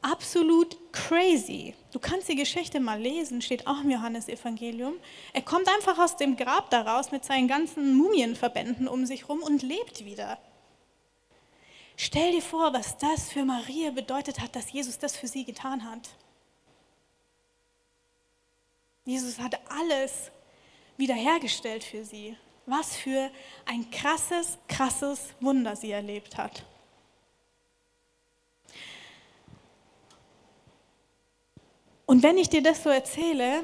Absolut 0.00 0.76
crazy. 0.92 1.74
Du 1.92 1.98
kannst 1.98 2.28
die 2.28 2.36
Geschichte 2.36 2.78
mal 2.78 3.00
lesen, 3.00 3.42
steht 3.42 3.66
auch 3.66 3.82
im 3.82 3.90
Johannesevangelium. 3.90 4.94
Er 5.32 5.42
kommt 5.42 5.68
einfach 5.68 5.98
aus 5.98 6.16
dem 6.16 6.36
Grab 6.36 6.70
daraus 6.70 7.10
mit 7.10 7.24
seinen 7.24 7.48
ganzen 7.48 7.96
Mumienverbänden 7.96 8.86
um 8.86 9.06
sich 9.06 9.28
rum 9.28 9.42
und 9.42 9.62
lebt 9.62 10.04
wieder. 10.04 10.38
Stell 11.96 12.30
dir 12.30 12.42
vor, 12.42 12.72
was 12.72 12.96
das 12.96 13.32
für 13.32 13.44
Maria 13.44 13.90
bedeutet 13.90 14.38
hat, 14.38 14.54
dass 14.54 14.70
Jesus 14.70 14.98
das 14.98 15.16
für 15.16 15.26
sie 15.26 15.44
getan 15.44 15.82
hat. 15.84 16.08
Jesus 19.04 19.40
hat 19.40 19.58
alles 19.68 20.30
wiederhergestellt 20.96 21.82
für 21.82 22.04
sie. 22.04 22.36
Was 22.66 22.94
für 22.94 23.30
ein 23.66 23.90
krasses, 23.90 24.58
krasses 24.68 25.34
Wunder 25.40 25.74
sie 25.74 25.90
erlebt 25.90 26.36
hat. 26.36 26.62
Und 32.08 32.22
wenn 32.22 32.38
ich 32.38 32.48
dir 32.48 32.62
das 32.62 32.82
so 32.82 32.88
erzähle, 32.88 33.62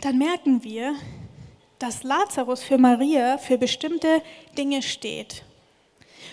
dann 0.00 0.16
merken 0.16 0.64
wir, 0.64 0.94
dass 1.78 2.02
Lazarus 2.02 2.62
für 2.62 2.78
Maria 2.78 3.36
für 3.36 3.58
bestimmte 3.58 4.22
Dinge 4.56 4.80
steht. 4.80 5.44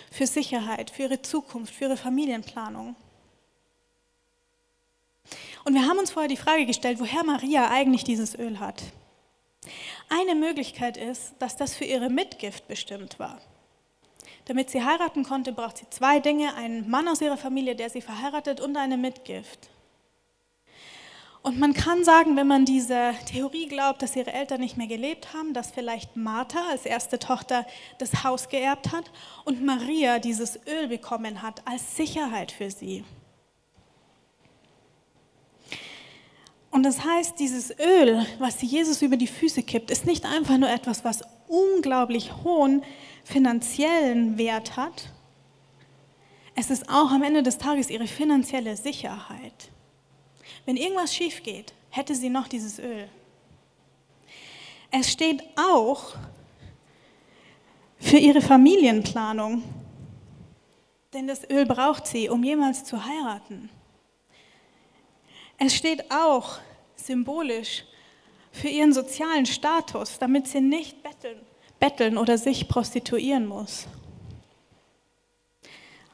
Für 0.10 0.26
Sicherheit, 0.26 0.92
für 0.92 1.04
ihre 1.04 1.22
Zukunft, 1.22 1.76
für 1.76 1.86
ihre 1.86 1.98
Familienplanung. 1.98 2.96
Und 5.66 5.74
wir 5.74 5.86
haben 5.86 6.00
uns 6.00 6.12
vorher 6.12 6.30
die 6.30 6.38
Frage 6.38 6.66
gestellt, 6.66 7.02
woher 7.02 7.26
Maria 7.26 7.70
eigentlich 7.70 8.06
dieses 8.06 8.34
Öl 8.40 8.62
hat. 8.62 8.82
Eine 10.08 10.36
Möglichkeit 10.36 10.96
ist, 10.96 11.34
dass 11.40 11.58
das 11.58 11.76
für 11.76 11.84
ihre 11.84 12.10
Mitgift 12.10 12.66
bestimmt 12.70 13.20
war. 13.20 13.42
Damit 14.46 14.70
sie 14.70 14.86
heiraten 14.86 15.26
konnte, 15.26 15.52
braucht 15.52 15.80
sie 15.80 15.90
zwei 15.90 16.22
Dinge, 16.22 16.56
einen 16.56 16.90
Mann 16.90 17.10
aus 17.10 17.20
ihrer 17.20 17.36
Familie, 17.36 17.76
der 17.76 17.90
sie 17.90 18.02
verheiratet, 18.02 18.62
und 18.62 18.78
eine 18.78 18.96
Mitgift. 18.96 19.70
Und 21.42 21.58
man 21.58 21.74
kann 21.74 22.04
sagen, 22.04 22.36
wenn 22.36 22.48
man 22.48 22.66
dieser 22.66 23.14
Theorie 23.26 23.68
glaubt, 23.68 24.02
dass 24.02 24.16
ihre 24.16 24.34
Eltern 24.34 24.60
nicht 24.60 24.76
mehr 24.76 24.88
gelebt 24.88 25.34
haben, 25.34 25.54
dass 25.54 25.72
vielleicht 25.72 26.18
Martha 26.18 26.60
als 26.70 26.86
erste 26.86 27.18
Tochter 27.18 27.66
das 27.98 28.24
Haus 28.26 28.50
geerbt 28.50 28.92
hat 28.92 29.10
und 29.46 29.64
Maria 29.64 30.20
dieses 30.20 30.60
Öl 30.68 30.90
bekommen 30.90 31.42
hat 31.42 31.66
als 31.66 31.96
Sicherheit 31.96 32.52
für 32.52 32.70
sie. 32.70 33.06
Und 36.72 36.84
das 36.84 37.04
heißt, 37.04 37.40
dieses 37.40 37.72
Öl, 37.80 38.26
was 38.38 38.62
Jesus 38.62 39.02
über 39.02 39.18
die 39.18 39.28
Füße 39.28 39.64
kippt, 39.64 39.92
ist 39.92 40.06
nicht 40.06 40.26
einfach 40.26 40.58
nur 40.58 40.70
etwas, 40.70 41.04
was 41.04 41.24
unglaublich 41.48 42.32
hohen 42.44 42.84
finanziellen 43.24 44.38
Wert 44.38 44.78
hat. 44.78 45.10
Es 46.56 46.70
ist 46.70 46.90
auch 46.90 47.12
am 47.12 47.24
Ende 47.24 47.44
des 47.44 47.58
Tages 47.58 47.90
ihre 47.90 48.08
finanzielle 48.08 48.76
Sicherheit. 48.76 49.72
Wenn 50.70 50.78
irgendwas 50.78 51.16
schief 51.16 51.42
geht, 51.42 51.74
hätte 51.90 52.14
sie 52.14 52.30
noch 52.30 52.48
dieses 52.48 52.78
Öl. 52.78 53.10
Es 54.92 55.10
steht 55.12 55.42
auch 55.58 56.14
für 57.98 58.20
ihre 58.20 58.40
Familienplanung, 58.40 59.64
denn 61.12 61.26
das 61.26 61.50
Öl 61.50 61.66
braucht 61.66 62.06
sie, 62.06 62.30
um 62.30 62.44
jemals 62.44 62.84
zu 62.84 63.04
heiraten. 63.04 63.72
Es 65.58 65.74
steht 65.74 66.12
auch 66.12 66.60
symbolisch 66.96 67.84
für 68.52 68.68
ihren 68.68 68.94
sozialen 68.94 69.48
Status, 69.48 70.20
damit 70.20 70.46
sie 70.48 70.62
nicht 70.62 71.02
betteln, 71.02 71.40
betteln 71.80 72.16
oder 72.16 72.38
sich 72.38 72.68
prostituieren 72.68 73.48
muss. 73.48 73.88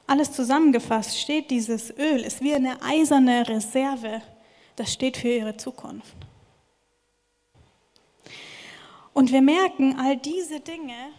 Alles 0.07 0.31
zusammengefasst 0.31 1.19
steht 1.19 1.51
dieses 1.51 1.91
Öl, 1.97 2.21
ist 2.21 2.39
wie 2.39 2.53
eine 2.53 2.81
eiserne 2.81 3.49
Reserve, 3.49 4.21
das 4.75 4.91
steht 4.93 5.17
für 5.17 5.29
ihre 5.29 5.57
Zukunft. 5.57 6.15
Und 9.13 9.31
wir 9.31 9.41
merken, 9.41 9.97
all 9.97 10.17
diese 10.17 10.59
Dinge 10.59 11.13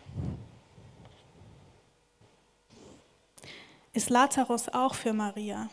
ist 3.95 4.11
Lazarus 4.11 4.69
auch 4.69 4.95
für 4.95 5.15
Maria. 5.15 5.71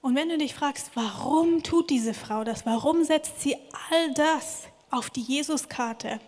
Und 0.00 0.16
wenn 0.16 0.28
du 0.28 0.38
dich 0.38 0.54
fragst, 0.54 0.90
warum 0.94 1.62
tut 1.62 1.90
diese 1.90 2.14
Frau 2.14 2.42
das, 2.42 2.66
warum 2.66 3.04
setzt 3.04 3.40
sie 3.40 3.56
all 3.90 4.14
das 4.14 4.64
auf 4.90 5.10
die 5.10 5.22
Jesuskarte, 5.22 6.20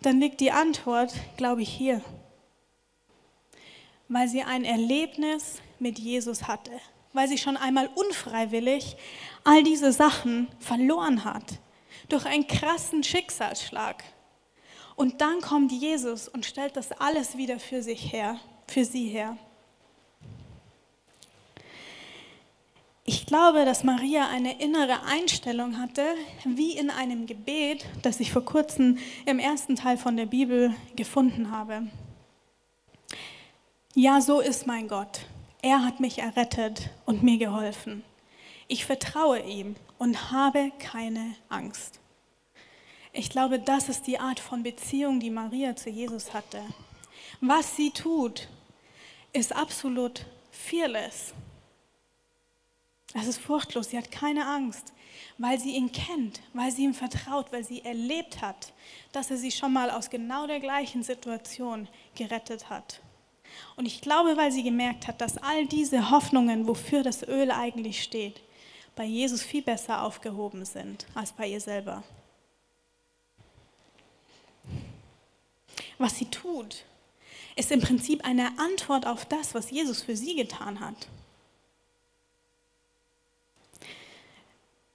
dann 0.00 0.18
liegt 0.18 0.40
die 0.40 0.52
Antwort, 0.52 1.12
glaube 1.36 1.62
ich, 1.62 1.68
hier. 1.68 2.02
Weil 4.08 4.28
sie 4.28 4.42
ein 4.42 4.64
Erlebnis 4.64 5.60
mit 5.78 5.98
Jesus 5.98 6.48
hatte, 6.48 6.72
weil 7.12 7.28
sie 7.28 7.38
schon 7.38 7.56
einmal 7.56 7.88
unfreiwillig 7.94 8.96
all 9.44 9.62
diese 9.62 9.92
Sachen 9.92 10.48
verloren 10.58 11.24
hat, 11.24 11.58
durch 12.08 12.26
einen 12.26 12.46
krassen 12.46 13.02
Schicksalsschlag. 13.02 14.04
Und 14.96 15.20
dann 15.20 15.40
kommt 15.40 15.72
Jesus 15.72 16.28
und 16.28 16.46
stellt 16.46 16.76
das 16.76 16.92
alles 16.92 17.36
wieder 17.36 17.58
für 17.58 17.82
sich 17.82 18.12
her, 18.12 18.38
für 18.66 18.84
sie 18.84 19.08
her. 19.08 19.36
Ich 23.04 23.26
glaube, 23.26 23.64
dass 23.64 23.82
Maria 23.82 24.28
eine 24.28 24.60
innere 24.60 25.02
Einstellung 25.02 25.78
hatte, 25.78 26.04
wie 26.44 26.76
in 26.76 26.88
einem 26.88 27.26
Gebet, 27.26 27.84
das 28.02 28.20
ich 28.20 28.30
vor 28.30 28.44
kurzem 28.44 28.98
im 29.26 29.40
ersten 29.40 29.74
Teil 29.74 29.96
von 29.96 30.16
der 30.16 30.26
Bibel 30.26 30.72
gefunden 30.94 31.50
habe. 31.50 31.88
Ja, 33.94 34.20
so 34.20 34.40
ist 34.40 34.68
mein 34.68 34.86
Gott. 34.86 35.26
Er 35.64 35.84
hat 35.84 36.00
mich 36.00 36.18
errettet 36.18 36.90
und 37.06 37.22
mir 37.22 37.38
geholfen. 37.38 38.02
Ich 38.66 38.84
vertraue 38.84 39.40
ihm 39.40 39.76
und 39.96 40.32
habe 40.32 40.72
keine 40.80 41.36
Angst. 41.48 42.00
Ich 43.12 43.30
glaube, 43.30 43.60
das 43.60 43.88
ist 43.88 44.08
die 44.08 44.18
Art 44.18 44.40
von 44.40 44.64
Beziehung, 44.64 45.20
die 45.20 45.30
Maria 45.30 45.76
zu 45.76 45.88
Jesus 45.88 46.34
hatte. 46.34 46.60
Was 47.40 47.76
sie 47.76 47.92
tut, 47.92 48.48
ist 49.32 49.54
absolut 49.54 50.26
fearless. 50.50 51.32
Es 53.14 53.28
ist 53.28 53.38
furchtlos, 53.38 53.90
sie 53.90 53.98
hat 53.98 54.10
keine 54.10 54.46
Angst, 54.46 54.92
weil 55.38 55.60
sie 55.60 55.76
ihn 55.76 55.92
kennt, 55.92 56.40
weil 56.54 56.72
sie 56.72 56.82
ihm 56.82 56.94
vertraut, 56.94 57.52
weil 57.52 57.62
sie 57.62 57.84
erlebt 57.84 58.40
hat, 58.42 58.72
dass 59.12 59.30
er 59.30 59.36
sie 59.36 59.52
schon 59.52 59.72
mal 59.72 59.90
aus 59.90 60.10
genau 60.10 60.48
der 60.48 60.58
gleichen 60.58 61.04
Situation 61.04 61.86
gerettet 62.16 62.68
hat. 62.68 63.00
Und 63.76 63.86
ich 63.86 64.00
glaube, 64.00 64.36
weil 64.36 64.52
sie 64.52 64.62
gemerkt 64.62 65.08
hat, 65.08 65.20
dass 65.20 65.38
all 65.38 65.66
diese 65.66 66.10
Hoffnungen, 66.10 66.66
wofür 66.66 67.02
das 67.02 67.22
Öl 67.22 67.50
eigentlich 67.50 68.02
steht, 68.02 68.40
bei 68.94 69.04
Jesus 69.04 69.42
viel 69.42 69.62
besser 69.62 70.02
aufgehoben 70.02 70.64
sind 70.64 71.06
als 71.14 71.32
bei 71.32 71.46
ihr 71.46 71.60
selber. 71.60 72.02
Was 75.98 76.18
sie 76.18 76.26
tut, 76.26 76.84
ist 77.56 77.70
im 77.70 77.80
Prinzip 77.80 78.24
eine 78.24 78.58
Antwort 78.58 79.06
auf 79.06 79.24
das, 79.24 79.54
was 79.54 79.70
Jesus 79.70 80.02
für 80.02 80.16
sie 80.16 80.34
getan 80.34 80.80
hat. 80.80 81.08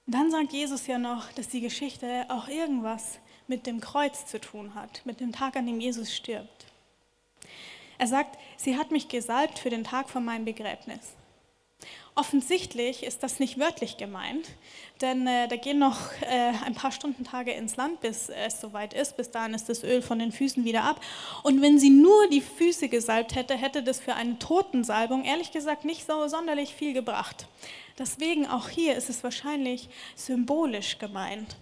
Dann 0.06 0.30
sagt 0.30 0.52
Jesus 0.52 0.86
ja 0.86 0.98
noch, 0.98 1.32
dass 1.32 1.48
die 1.48 1.60
Geschichte 1.60 2.24
auch 2.28 2.48
irgendwas 2.48 3.18
mit 3.46 3.66
dem 3.66 3.80
Kreuz 3.80 4.26
zu 4.26 4.40
tun 4.40 4.74
hat, 4.74 5.04
mit 5.04 5.20
dem 5.20 5.32
Tag, 5.32 5.56
an 5.56 5.66
dem 5.66 5.80
Jesus 5.80 6.14
stirbt. 6.14 6.66
Er 7.98 8.06
sagt, 8.06 8.38
sie 8.58 8.76
hat 8.76 8.90
mich 8.90 9.08
gesalbt 9.08 9.58
für 9.58 9.70
den 9.70 9.84
Tag 9.84 10.10
von 10.10 10.22
meinem 10.24 10.44
Begräbnis. 10.44 11.16
Offensichtlich 12.18 13.04
ist 13.04 13.22
das 13.22 13.38
nicht 13.38 13.60
wörtlich 13.60 13.96
gemeint, 13.96 14.48
denn 15.00 15.24
äh, 15.28 15.46
da 15.46 15.54
gehen 15.54 15.78
noch 15.78 16.00
äh, 16.22 16.52
ein 16.66 16.74
paar 16.74 16.90
Stundentage 16.90 17.52
ins 17.52 17.76
Land, 17.76 18.00
bis 18.00 18.28
es 18.28 18.60
soweit 18.60 18.92
ist. 18.92 19.16
Bis 19.16 19.30
dahin 19.30 19.54
ist 19.54 19.68
das 19.68 19.84
Öl 19.84 20.02
von 20.02 20.18
den 20.18 20.32
Füßen 20.32 20.64
wieder 20.64 20.82
ab. 20.82 21.00
Und 21.44 21.62
wenn 21.62 21.78
sie 21.78 21.90
nur 21.90 22.28
die 22.28 22.40
Füße 22.40 22.88
gesalbt 22.88 23.36
hätte, 23.36 23.56
hätte 23.56 23.84
das 23.84 24.00
für 24.00 24.14
eine 24.14 24.36
Totensalbung 24.40 25.24
ehrlich 25.24 25.52
gesagt 25.52 25.84
nicht 25.84 26.08
so 26.08 26.26
sonderlich 26.26 26.74
viel 26.74 26.92
gebracht. 26.92 27.46
Deswegen 27.96 28.48
auch 28.48 28.68
hier 28.68 28.96
ist 28.96 29.10
es 29.10 29.22
wahrscheinlich 29.22 29.88
symbolisch 30.16 30.98
gemeint. 30.98 31.56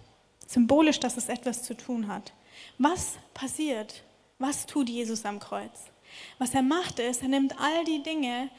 Symbolisch, 0.47 0.99
dass 0.99 1.17
es 1.17 1.29
etwas 1.29 1.61
zu 1.61 1.75
tun 1.75 2.07
hat. 2.07 2.33
Was 2.79 3.19
passiert? 3.35 4.01
Was 4.39 4.65
tut 4.65 4.89
Jesus 4.89 5.23
am 5.23 5.39
Kreuz? 5.39 5.91
Was 6.37 6.53
er 6.53 6.61
macht 6.61 6.99
ist, 6.99 7.21
er 7.21 7.27
nimmt 7.27 7.59
all 7.59 7.83
die 7.85 8.03
Dinge, 8.03 8.49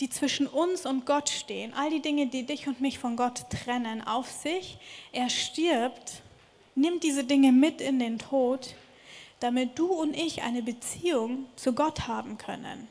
die 0.00 0.10
zwischen 0.10 0.46
uns 0.46 0.86
und 0.86 1.06
Gott 1.06 1.28
stehen, 1.28 1.72
all 1.74 1.90
die 1.90 2.02
Dinge, 2.02 2.26
die 2.26 2.44
dich 2.44 2.66
und 2.66 2.80
mich 2.80 2.98
von 2.98 3.16
Gott 3.16 3.46
trennen, 3.50 4.02
auf 4.06 4.30
sich. 4.30 4.78
Er 5.12 5.30
stirbt, 5.30 6.22
nimmt 6.74 7.04
diese 7.04 7.24
Dinge 7.24 7.52
mit 7.52 7.80
in 7.80 7.98
den 7.98 8.18
Tod, 8.18 8.74
damit 9.40 9.78
du 9.78 9.86
und 9.86 10.16
ich 10.16 10.42
eine 10.42 10.62
Beziehung 10.62 11.46
zu 11.56 11.72
Gott 11.74 12.08
haben 12.08 12.38
können. 12.38 12.88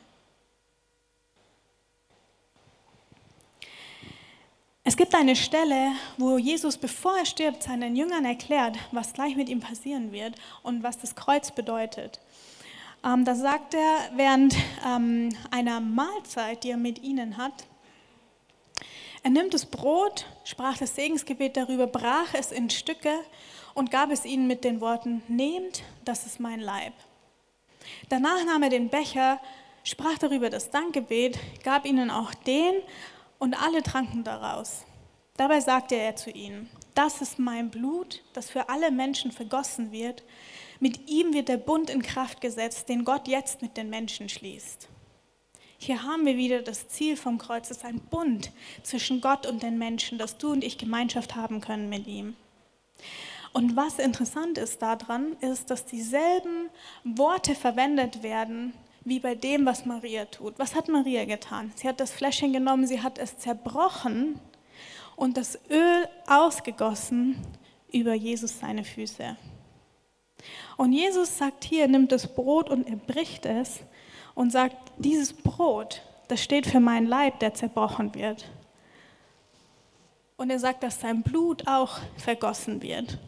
Es 4.86 4.98
gibt 4.98 5.14
eine 5.14 5.34
Stelle, 5.34 5.92
wo 6.18 6.36
Jesus, 6.36 6.76
bevor 6.76 7.16
er 7.16 7.24
stirbt, 7.24 7.62
seinen 7.62 7.96
Jüngern 7.96 8.26
erklärt, 8.26 8.76
was 8.92 9.14
gleich 9.14 9.34
mit 9.34 9.48
ihm 9.48 9.60
passieren 9.60 10.12
wird 10.12 10.34
und 10.62 10.82
was 10.82 10.98
das 10.98 11.14
Kreuz 11.14 11.50
bedeutet. 11.50 12.20
Ähm, 13.04 13.24
da 13.24 13.34
sagt 13.34 13.74
er 13.74 14.10
während 14.16 14.56
ähm, 14.86 15.28
einer 15.50 15.80
Mahlzeit, 15.80 16.64
die 16.64 16.70
er 16.70 16.76
mit 16.76 17.02
ihnen 17.02 17.36
hat, 17.36 17.66
er 19.22 19.30
nimmt 19.30 19.54
das 19.54 19.64
Brot, 19.64 20.26
sprach 20.44 20.76
das 20.76 20.94
Segensgebet 20.94 21.56
darüber, 21.56 21.86
brach 21.86 22.34
es 22.34 22.52
in 22.52 22.68
Stücke 22.68 23.14
und 23.72 23.90
gab 23.90 24.10
es 24.10 24.26
ihnen 24.26 24.46
mit 24.46 24.64
den 24.64 24.82
Worten, 24.82 25.22
nehmt, 25.28 25.82
das 26.04 26.26
ist 26.26 26.40
mein 26.40 26.60
Leib. 26.60 26.92
Danach 28.10 28.44
nahm 28.44 28.62
er 28.62 28.68
den 28.68 28.90
Becher, 28.90 29.40
sprach 29.82 30.18
darüber 30.18 30.50
das 30.50 30.70
Dankgebet, 30.70 31.38
gab 31.62 31.86
ihnen 31.86 32.10
auch 32.10 32.34
den 32.34 32.74
und 33.38 33.60
alle 33.60 33.82
tranken 33.82 34.24
daraus. 34.24 34.84
Dabei 35.36 35.60
sagte 35.60 35.94
er 35.94 36.16
zu 36.16 36.30
ihnen, 36.30 36.70
das 36.94 37.20
ist 37.20 37.38
mein 37.38 37.70
Blut, 37.70 38.22
das 38.34 38.50
für 38.50 38.68
alle 38.68 38.90
Menschen 38.90 39.32
vergossen 39.32 39.90
wird. 39.90 40.22
Mit 40.80 41.08
ihm 41.08 41.32
wird 41.32 41.48
der 41.48 41.56
Bund 41.56 41.90
in 41.90 42.02
Kraft 42.02 42.40
gesetzt, 42.40 42.88
den 42.88 43.04
Gott 43.04 43.28
jetzt 43.28 43.62
mit 43.62 43.76
den 43.76 43.90
Menschen 43.90 44.28
schließt. 44.28 44.88
Hier 45.78 46.02
haben 46.02 46.24
wir 46.24 46.36
wieder 46.36 46.62
das 46.62 46.88
Ziel 46.88 47.16
vom 47.16 47.38
Kreuz. 47.38 47.70
Es 47.70 47.78
ist 47.78 47.84
ein 47.84 48.00
Bund 48.00 48.52
zwischen 48.82 49.20
Gott 49.20 49.46
und 49.46 49.62
den 49.62 49.78
Menschen, 49.78 50.18
dass 50.18 50.38
du 50.38 50.52
und 50.52 50.64
ich 50.64 50.78
Gemeinschaft 50.78 51.36
haben 51.36 51.60
können 51.60 51.88
mit 51.88 52.06
ihm. 52.06 52.36
Und 53.52 53.76
was 53.76 53.98
interessant 53.98 54.58
ist 54.58 54.82
daran, 54.82 55.36
ist, 55.40 55.70
dass 55.70 55.84
dieselben 55.86 56.70
Worte 57.04 57.54
verwendet 57.54 58.22
werden, 58.22 58.72
wie 59.04 59.20
bei 59.20 59.34
dem, 59.34 59.66
was 59.66 59.84
Maria 59.84 60.24
tut. 60.24 60.58
Was 60.58 60.74
hat 60.74 60.88
Maria 60.88 61.24
getan? 61.24 61.72
Sie 61.76 61.86
hat 61.88 62.00
das 62.00 62.10
Fläschchen 62.10 62.52
genommen, 62.52 62.86
sie 62.86 63.02
hat 63.02 63.18
es 63.18 63.38
zerbrochen 63.38 64.40
und 65.16 65.36
das 65.36 65.58
Öl 65.70 66.08
ausgegossen 66.26 67.36
über 67.92 68.14
Jesus 68.14 68.58
seine 68.58 68.84
Füße. 68.84 69.36
Und 70.76 70.92
Jesus 70.92 71.38
sagt 71.38 71.64
hier, 71.64 71.88
nimmt 71.88 72.12
das 72.12 72.26
Brot 72.26 72.68
und 72.68 72.88
er 72.88 72.96
bricht 72.96 73.46
es 73.46 73.80
und 74.34 74.50
sagt, 74.50 74.76
dieses 74.98 75.32
Brot, 75.32 76.02
das 76.28 76.42
steht 76.42 76.66
für 76.66 76.80
meinen 76.80 77.06
Leib, 77.06 77.38
der 77.40 77.54
zerbrochen 77.54 78.14
wird. 78.14 78.44
Und 80.36 80.50
er 80.50 80.58
sagt, 80.58 80.82
dass 80.82 81.00
sein 81.00 81.22
Blut 81.22 81.66
auch 81.68 81.98
vergossen 82.16 82.82
wird. 82.82 83.18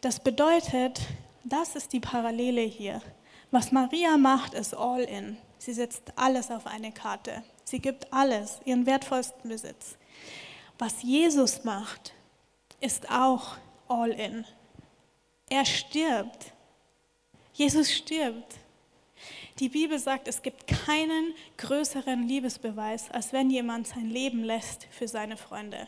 Das 0.00 0.20
bedeutet, 0.20 1.00
das 1.44 1.76
ist 1.76 1.92
die 1.92 2.00
Parallele 2.00 2.60
hier. 2.60 3.00
Was 3.50 3.72
Maria 3.72 4.16
macht, 4.16 4.52
ist 4.52 4.74
all 4.74 5.02
in. 5.02 5.38
Sie 5.58 5.72
setzt 5.72 6.12
alles 6.16 6.50
auf 6.50 6.66
eine 6.66 6.92
Karte. 6.92 7.42
Sie 7.64 7.78
gibt 7.78 8.12
alles, 8.12 8.60
ihren 8.66 8.84
wertvollsten 8.84 9.48
Besitz. 9.48 9.96
Was 10.78 11.02
Jesus 11.02 11.64
macht, 11.64 12.12
ist 12.80 13.10
auch 13.10 13.56
all 13.88 14.10
in. 14.10 14.44
Er 15.48 15.64
stirbt. 15.64 16.52
Jesus 17.52 17.92
stirbt. 17.92 18.56
Die 19.60 19.68
Bibel 19.68 19.98
sagt, 19.98 20.26
es 20.26 20.42
gibt 20.42 20.66
keinen 20.66 21.34
größeren 21.58 22.26
Liebesbeweis, 22.26 23.10
als 23.10 23.32
wenn 23.32 23.50
jemand 23.50 23.86
sein 23.86 24.10
Leben 24.10 24.42
lässt 24.42 24.88
für 24.90 25.06
seine 25.06 25.36
Freunde. 25.36 25.86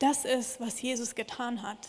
Das 0.00 0.24
ist, 0.24 0.60
was 0.60 0.82
Jesus 0.82 1.14
getan 1.14 1.62
hat. 1.62 1.88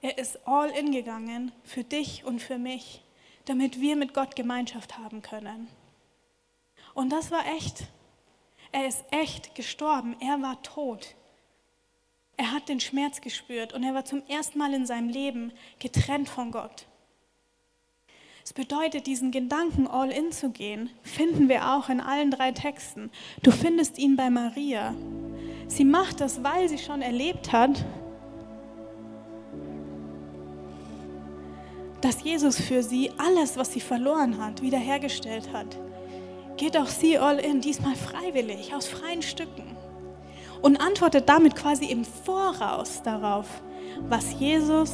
Er 0.00 0.18
ist 0.18 0.46
all 0.46 0.70
in 0.70 0.90
gegangen 0.92 1.52
für 1.64 1.84
dich 1.84 2.24
und 2.24 2.40
für 2.40 2.58
mich, 2.58 3.02
damit 3.44 3.80
wir 3.80 3.94
mit 3.96 4.14
Gott 4.14 4.34
Gemeinschaft 4.34 4.98
haben 4.98 5.22
können. 5.22 5.68
Und 6.94 7.10
das 7.10 7.30
war 7.30 7.46
echt. 7.56 7.84
Er 8.72 8.86
ist 8.86 9.04
echt 9.10 9.54
gestorben. 9.54 10.16
Er 10.20 10.42
war 10.42 10.60
tot. 10.62 11.14
Er 12.38 12.52
hat 12.52 12.68
den 12.68 12.78
Schmerz 12.78 13.20
gespürt 13.20 13.74
und 13.74 13.82
er 13.82 13.94
war 13.94 14.04
zum 14.04 14.22
ersten 14.28 14.58
Mal 14.58 14.72
in 14.72 14.86
seinem 14.86 15.08
Leben 15.08 15.52
getrennt 15.80 16.28
von 16.28 16.52
Gott. 16.52 16.86
Es 18.44 18.52
bedeutet, 18.52 19.08
diesen 19.08 19.32
Gedanken 19.32 19.88
all 19.88 20.10
in 20.10 20.30
zu 20.30 20.50
gehen, 20.50 20.88
finden 21.02 21.48
wir 21.48 21.72
auch 21.72 21.88
in 21.88 22.00
allen 22.00 22.30
drei 22.30 22.52
Texten. 22.52 23.10
Du 23.42 23.50
findest 23.50 23.98
ihn 23.98 24.16
bei 24.16 24.30
Maria. 24.30 24.94
Sie 25.66 25.84
macht 25.84 26.20
das, 26.20 26.42
weil 26.44 26.68
sie 26.68 26.78
schon 26.78 27.02
erlebt 27.02 27.52
hat, 27.52 27.84
dass 32.00 32.22
Jesus 32.22 32.58
für 32.60 32.84
sie 32.84 33.10
alles, 33.18 33.56
was 33.56 33.72
sie 33.72 33.80
verloren 33.80 34.38
hat, 34.38 34.62
wiederhergestellt 34.62 35.52
hat. 35.52 35.76
Geht 36.56 36.76
auch 36.76 36.86
sie 36.86 37.18
all 37.18 37.40
in, 37.40 37.60
diesmal 37.60 37.96
freiwillig, 37.96 38.72
aus 38.72 38.86
freien 38.86 39.22
Stücken. 39.22 39.77
Und 40.62 40.80
antwortet 40.80 41.28
damit 41.28 41.54
quasi 41.54 41.86
im 41.86 42.04
Voraus 42.04 43.02
darauf, 43.02 43.46
was 44.08 44.38
Jesus 44.38 44.92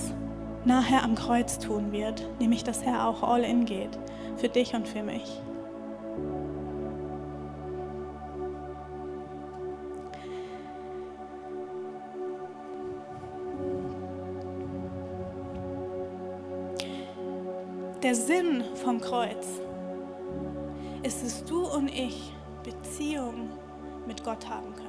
nachher 0.64 1.02
am 1.02 1.14
Kreuz 1.14 1.58
tun 1.58 1.92
wird, 1.92 2.26
nämlich 2.38 2.64
dass 2.64 2.82
er 2.82 3.06
auch 3.06 3.22
all 3.22 3.44
in 3.44 3.64
geht, 3.64 3.98
für 4.36 4.48
dich 4.48 4.74
und 4.74 4.88
für 4.88 5.02
mich. 5.02 5.40
Der 18.02 18.14
Sinn 18.14 18.62
vom 18.74 19.00
Kreuz 19.00 19.46
ist 21.02 21.24
dass 21.24 21.42
du 21.44 21.66
und 21.66 21.88
ich 21.88 22.34
Beziehung 22.62 23.48
mit 24.06 24.22
Gott 24.22 24.46
haben 24.46 24.74
können. 24.74 24.83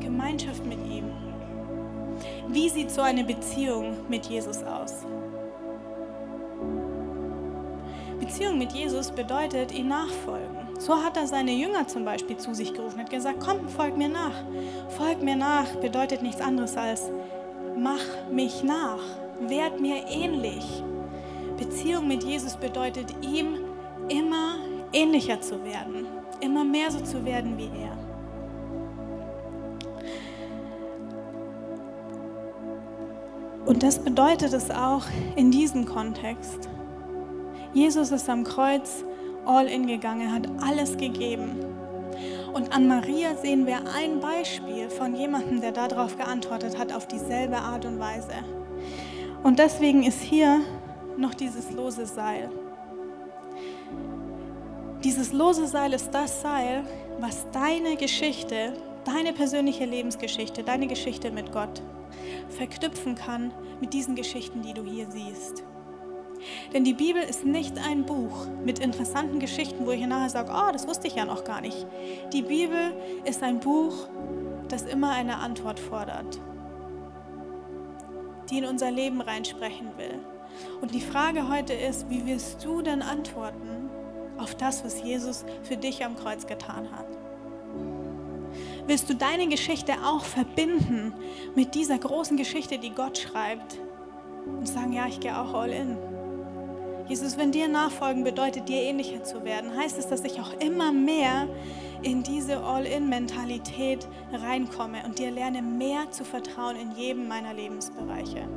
Gemeinschaft 0.00 0.64
mit 0.64 0.78
ihm. 0.86 1.10
Wie 2.48 2.68
sieht 2.68 2.90
so 2.90 3.02
eine 3.02 3.24
Beziehung 3.24 3.96
mit 4.08 4.26
Jesus 4.26 4.62
aus? 4.62 5.04
Beziehung 8.18 8.58
mit 8.58 8.72
Jesus 8.72 9.10
bedeutet, 9.10 9.72
ihn 9.72 9.88
nachfolgen. 9.88 10.56
So 10.78 11.02
hat 11.02 11.16
er 11.16 11.26
seine 11.26 11.52
Jünger 11.52 11.86
zum 11.86 12.04
Beispiel 12.04 12.36
zu 12.36 12.54
sich 12.54 12.72
gerufen 12.74 13.00
und 13.00 13.10
gesagt, 13.10 13.38
komm, 13.40 13.68
folg 13.68 13.96
mir 13.96 14.08
nach. 14.08 14.34
Folg 14.96 15.22
mir 15.22 15.36
nach 15.36 15.66
bedeutet 15.76 16.22
nichts 16.22 16.40
anderes 16.40 16.76
als, 16.76 17.10
mach 17.78 18.30
mich 18.30 18.62
nach, 18.62 19.00
werd 19.40 19.80
mir 19.80 20.06
ähnlich. 20.08 20.82
Beziehung 21.58 22.08
mit 22.08 22.24
Jesus 22.24 22.56
bedeutet, 22.56 23.14
ihm 23.22 23.58
immer 24.08 24.56
ähnlicher 24.92 25.40
zu 25.40 25.64
werden, 25.64 26.06
immer 26.40 26.64
mehr 26.64 26.90
so 26.90 27.00
zu 27.00 27.24
werden 27.24 27.56
wie 27.56 27.70
er. 27.82 28.05
Und 33.66 33.82
das 33.82 33.98
bedeutet 33.98 34.52
es 34.52 34.70
auch 34.70 35.02
in 35.34 35.50
diesem 35.50 35.86
Kontext. 35.86 36.68
Jesus 37.74 38.12
ist 38.12 38.30
am 38.30 38.44
Kreuz 38.44 39.04
all 39.44 39.66
in 39.66 39.86
gegangen, 39.88 40.32
hat 40.32 40.48
alles 40.62 40.96
gegeben. 40.96 41.56
Und 42.52 42.72
an 42.72 42.86
Maria 42.86 43.34
sehen 43.34 43.66
wir 43.66 43.78
ein 43.94 44.20
Beispiel 44.20 44.88
von 44.88 45.14
jemandem, 45.14 45.60
der 45.60 45.72
darauf 45.72 46.16
geantwortet 46.16 46.78
hat, 46.78 46.92
auf 46.92 47.06
dieselbe 47.08 47.58
Art 47.58 47.84
und 47.84 47.98
Weise. 47.98 48.32
Und 49.42 49.58
deswegen 49.58 50.04
ist 50.04 50.22
hier 50.22 50.60
noch 51.16 51.34
dieses 51.34 51.72
lose 51.72 52.06
Seil. 52.06 52.48
Dieses 55.02 55.32
lose 55.32 55.66
Seil 55.66 55.92
ist 55.92 56.10
das 56.12 56.40
Seil, 56.40 56.84
was 57.18 57.46
deine 57.50 57.96
Geschichte, 57.96 58.74
deine 59.04 59.32
persönliche 59.32 59.84
Lebensgeschichte, 59.84 60.62
deine 60.62 60.86
Geschichte 60.86 61.30
mit 61.30 61.52
Gott 61.52 61.82
verknüpfen 62.48 63.14
kann 63.14 63.52
mit 63.80 63.92
diesen 63.92 64.14
Geschichten, 64.14 64.62
die 64.62 64.74
du 64.74 64.84
hier 64.84 65.10
siehst. 65.10 65.64
Denn 66.72 66.84
die 66.84 66.94
Bibel 66.94 67.22
ist 67.22 67.44
nicht 67.44 67.78
ein 67.78 68.04
Buch 68.04 68.46
mit 68.64 68.78
interessanten 68.78 69.40
Geschichten, 69.40 69.86
wo 69.86 69.90
ich 69.90 70.06
nachher 70.06 70.30
sage, 70.30 70.52
oh, 70.54 70.72
das 70.72 70.86
wusste 70.86 71.06
ich 71.06 71.16
ja 71.16 71.24
noch 71.24 71.44
gar 71.44 71.60
nicht. 71.60 71.86
Die 72.32 72.42
Bibel 72.42 72.94
ist 73.24 73.42
ein 73.42 73.60
Buch, 73.60 74.08
das 74.68 74.82
immer 74.82 75.10
eine 75.10 75.38
Antwort 75.38 75.80
fordert, 75.80 76.40
die 78.50 78.58
in 78.58 78.64
unser 78.64 78.90
Leben 78.90 79.20
reinsprechen 79.20 79.96
will. 79.96 80.18
Und 80.80 80.94
die 80.94 81.00
Frage 81.00 81.48
heute 81.48 81.72
ist, 81.72 82.08
wie 82.10 82.26
wirst 82.26 82.64
du 82.64 82.82
denn 82.82 83.02
antworten 83.02 83.90
auf 84.38 84.54
das, 84.54 84.84
was 84.84 85.02
Jesus 85.02 85.44
für 85.62 85.76
dich 85.76 86.04
am 86.04 86.16
Kreuz 86.16 86.46
getan 86.46 86.90
hat? 86.92 87.06
Willst 88.86 89.10
du 89.10 89.14
deine 89.14 89.48
Geschichte 89.48 89.94
auch 90.04 90.24
verbinden 90.24 91.12
mit 91.54 91.74
dieser 91.74 91.98
großen 91.98 92.36
Geschichte, 92.36 92.78
die 92.78 92.90
Gott 92.90 93.18
schreibt 93.18 93.78
und 94.46 94.66
sagen, 94.66 94.92
ja, 94.92 95.06
ich 95.06 95.20
gehe 95.20 95.38
auch 95.38 95.54
all 95.54 95.70
in. 95.70 95.96
Jesus, 97.08 97.36
wenn 97.36 97.52
dir 97.52 97.68
nachfolgen 97.68 98.24
bedeutet, 98.24 98.68
dir 98.68 98.82
ähnlicher 98.82 99.22
zu 99.22 99.44
werden, 99.44 99.76
heißt 99.76 99.96
es, 99.98 100.08
dass 100.08 100.24
ich 100.24 100.40
auch 100.40 100.52
immer 100.54 100.92
mehr 100.92 101.48
in 102.02 102.22
diese 102.22 102.62
All-in-Mentalität 102.62 104.06
reinkomme 104.32 105.04
und 105.04 105.18
dir 105.18 105.30
lerne, 105.30 105.62
mehr 105.62 106.10
zu 106.10 106.24
vertrauen 106.24 106.76
in 106.76 106.92
jedem 106.96 107.28
meiner 107.28 107.54
Lebensbereiche. 107.54 108.48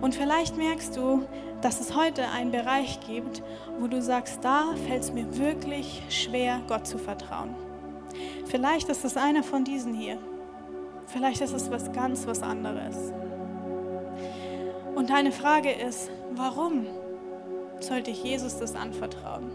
Und 0.00 0.14
vielleicht 0.14 0.56
merkst 0.56 0.96
du, 0.96 1.26
dass 1.62 1.80
es 1.80 1.94
heute 1.94 2.28
einen 2.28 2.52
Bereich 2.52 3.00
gibt, 3.06 3.42
wo 3.78 3.86
du 3.86 4.00
sagst, 4.00 4.38
da 4.42 4.74
fällt 4.86 5.02
es 5.02 5.12
mir 5.12 5.38
wirklich 5.38 6.02
schwer, 6.08 6.60
Gott 6.68 6.86
zu 6.86 6.98
vertrauen. 6.98 7.54
Vielleicht 8.50 8.88
ist 8.88 9.04
es 9.04 9.16
einer 9.16 9.44
von 9.44 9.62
diesen 9.62 9.94
hier. 9.94 10.18
Vielleicht 11.06 11.40
ist 11.40 11.52
es 11.52 11.70
was 11.70 11.92
ganz 11.92 12.26
was 12.26 12.42
anderes. 12.42 13.12
Und 14.96 15.10
deine 15.10 15.30
Frage 15.30 15.70
ist, 15.70 16.10
warum 16.32 16.84
sollte 17.78 18.10
ich 18.10 18.24
Jesus 18.24 18.58
das 18.58 18.74
anvertrauen? 18.74 19.52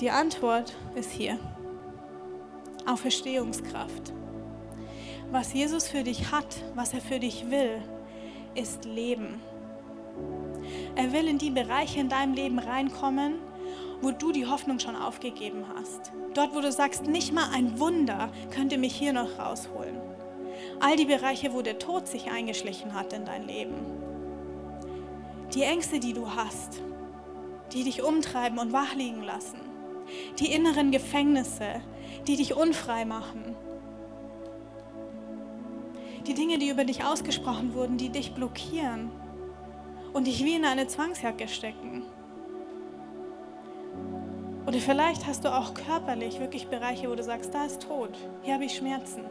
Die 0.00 0.10
Antwort 0.10 0.74
ist 0.94 1.10
hier. 1.10 1.38
Auferstehungskraft. 2.84 4.12
Was 5.30 5.54
Jesus 5.54 5.88
für 5.88 6.02
dich 6.02 6.30
hat, 6.30 6.62
was 6.74 6.92
er 6.92 7.00
für 7.00 7.18
dich 7.18 7.50
will, 7.50 7.80
ist 8.54 8.84
Leben. 8.84 9.40
Er 10.94 11.10
will 11.12 11.26
in 11.26 11.38
die 11.38 11.50
Bereiche 11.50 12.00
in 12.00 12.10
deinem 12.10 12.34
Leben 12.34 12.58
reinkommen, 12.58 13.36
wo 14.02 14.10
du 14.10 14.32
die 14.32 14.46
Hoffnung 14.46 14.80
schon 14.80 14.96
aufgegeben 14.96 15.64
hast. 15.74 16.12
Dort, 16.34 16.54
wo 16.54 16.60
du 16.60 16.70
sagst, 16.70 17.06
nicht 17.06 17.32
mal 17.32 17.48
ein 17.52 17.78
Wunder 17.78 18.30
könnte 18.50 18.76
mich 18.76 18.94
hier 18.94 19.12
noch 19.12 19.38
rausholen. 19.38 19.96
All 20.80 20.96
die 20.96 21.06
Bereiche, 21.06 21.54
wo 21.54 21.62
der 21.62 21.78
Tod 21.78 22.08
sich 22.08 22.30
eingeschlichen 22.30 22.94
hat 22.94 23.12
in 23.12 23.24
dein 23.24 23.46
Leben. 23.46 23.74
Die 25.54 25.62
Ängste, 25.62 26.00
die 26.00 26.12
du 26.12 26.34
hast, 26.34 26.80
die 27.72 27.84
dich 27.84 28.02
umtreiben 28.02 28.58
und 28.58 28.72
wach 28.72 28.94
liegen 28.94 29.22
lassen. 29.22 29.60
Die 30.38 30.52
inneren 30.52 30.90
Gefängnisse, 30.90 31.80
die 32.26 32.36
dich 32.36 32.54
unfrei 32.54 33.04
machen. 33.04 33.54
Die 36.26 36.34
Dinge, 36.34 36.58
die 36.58 36.68
über 36.68 36.84
dich 36.84 37.04
ausgesprochen 37.04 37.74
wurden, 37.74 37.98
die 37.98 38.10
dich 38.10 38.34
blockieren 38.34 39.10
und 40.12 40.26
dich 40.26 40.44
wie 40.44 40.54
in 40.54 40.64
eine 40.64 40.86
Zwangsjacke 40.86 41.48
stecken. 41.48 41.91
Oder 44.66 44.78
vielleicht 44.78 45.26
hast 45.26 45.44
du 45.44 45.48
auch 45.48 45.74
körperlich 45.74 46.38
wirklich 46.38 46.68
Bereiche, 46.68 47.10
wo 47.10 47.14
du 47.14 47.22
sagst, 47.22 47.52
da 47.52 47.64
ist 47.64 47.82
Tod, 47.82 48.10
hier 48.42 48.54
habe 48.54 48.64
ich 48.64 48.76
Schmerzen. 48.76 49.24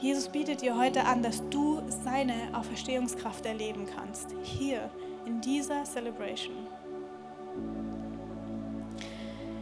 Jesus 0.00 0.28
bietet 0.28 0.62
dir 0.62 0.76
heute 0.76 1.04
an, 1.04 1.22
dass 1.22 1.48
du 1.48 1.80
seine 2.04 2.34
Auferstehungskraft 2.52 3.46
erleben 3.46 3.86
kannst, 3.86 4.34
hier 4.42 4.90
in 5.26 5.40
dieser 5.40 5.84
Celebration. 5.84 6.66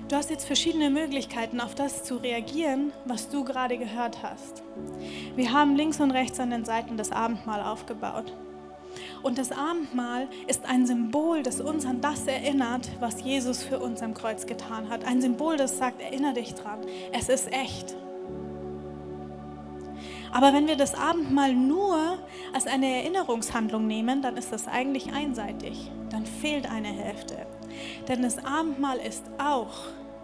Du 0.09 0.17
hast 0.17 0.31
jetzt 0.31 0.47
verschiedene 0.47 0.91
Möglichkeiten, 0.91 1.61
auf 1.61 1.75
das 1.75 2.05
zu 2.05 2.17
reagieren, 2.17 2.93
was 3.05 3.29
du 3.29 3.45
gerade 3.45 3.79
gehört 3.79 4.23
hast. 4.23 4.63
Wir 5.37 5.53
haben 5.53 5.77
links 5.77 6.01
und 6.01 6.11
rechts 6.11 6.39
an 6.41 6.51
den 6.51 6.65
Seiten 6.65 6.97
das 6.97 7.13
Abendmahl 7.13 7.63
aufgebaut. 7.63 8.33
Und 9.23 9.39
das 9.39 9.53
Abendmahl 9.53 10.29
ist 10.49 10.67
ein 10.67 10.87
Symbol, 10.87 11.43
das 11.43 11.61
uns 11.61 11.87
an 11.87 12.01
das 12.01 12.27
erinnert, 12.27 12.89
was 13.01 13.23
Jesus 13.23 13.63
für 13.63 13.79
uns 13.79 14.03
am 14.03 14.15
Kreuz 14.15 14.47
getan 14.47 14.91
hat. 14.91 15.05
Ein 15.05 15.21
Symbol, 15.21 15.57
das 15.57 15.79
sagt, 15.79 16.01
erinnere 16.01 16.35
dich 16.35 16.55
dran, 16.55 16.81
es 17.13 17.29
ist 17.29 17.53
echt. 17.53 17.95
Aber 20.33 20.55
wenn 20.55 20.67
wir 20.67 20.77
das 20.77 20.95
Abendmahl 20.95 21.53
nur 21.55 22.19
als 22.55 22.67
eine 22.67 22.87
Erinnerungshandlung 22.87 23.87
nehmen, 23.87 24.23
dann 24.23 24.37
ist 24.37 24.51
das 24.51 24.67
eigentlich 24.67 25.13
einseitig. 25.13 25.91
Dann 26.11 26.25
fehlt 26.25 26.71
eine 26.71 26.89
Hälfte. 26.89 27.47
Denn 28.09 28.23
das 28.23 28.45
Abendmahl 28.45 28.99
ist 28.99 29.25
auch 29.39 29.73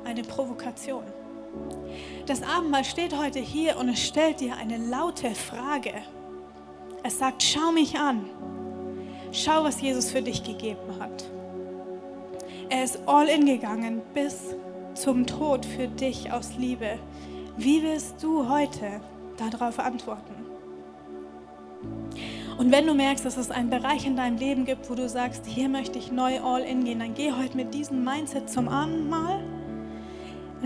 eine 0.05 0.23
Provokation. 0.23 1.05
Das 2.27 2.43
Abendmahl 2.43 2.85
steht 2.85 3.17
heute 3.17 3.39
hier 3.39 3.77
und 3.79 3.91
es 3.91 4.05
stellt 4.05 4.41
dir 4.41 4.57
eine 4.57 4.79
laute 4.79 5.35
Frage. 5.35 5.93
Es 7.03 7.19
sagt, 7.19 7.43
schau 7.43 7.73
mich 7.73 7.99
an. 7.99 8.29
Schau, 9.33 9.64
was 9.64 9.81
Jesus 9.81 10.11
für 10.11 10.22
dich 10.22 10.43
gegeben 10.43 10.99
hat. 10.99 11.24
Er 12.70 12.85
ist 12.85 12.99
all 13.07 13.29
in 13.29 13.47
gegangen 13.47 14.01
bis 14.14 14.55
zum 14.95 15.26
Tod 15.26 15.64
für 15.64 15.87
dich 15.87 16.33
aus 16.33 16.57
Liebe. 16.57 16.99
Wie 17.57 17.83
wirst 17.83 18.22
du 18.22 18.49
heute 18.49 19.01
darauf 19.37 19.79
antworten? 19.79 20.35
Und 22.57 22.72
wenn 22.72 22.87
du 22.87 22.95
merkst, 22.95 23.24
dass 23.24 23.37
es 23.37 23.51
einen 23.51 23.70
Bereich 23.70 24.07
in 24.07 24.16
deinem 24.16 24.37
Leben 24.37 24.64
gibt, 24.64 24.91
wo 24.91 24.95
du 24.95 25.09
sagst, 25.09 25.47
hier 25.47 25.68
möchte 25.68 25.99
ich 25.99 26.11
neu 26.11 26.41
all 26.41 26.62
in 26.62 26.85
gehen, 26.85 26.99
dann 26.99 27.14
geh 27.14 27.33
heute 27.33 27.57
mit 27.57 27.72
diesem 27.72 28.05
Mindset 28.05 28.51
zum 28.51 28.68
Abendmahl. 28.68 29.41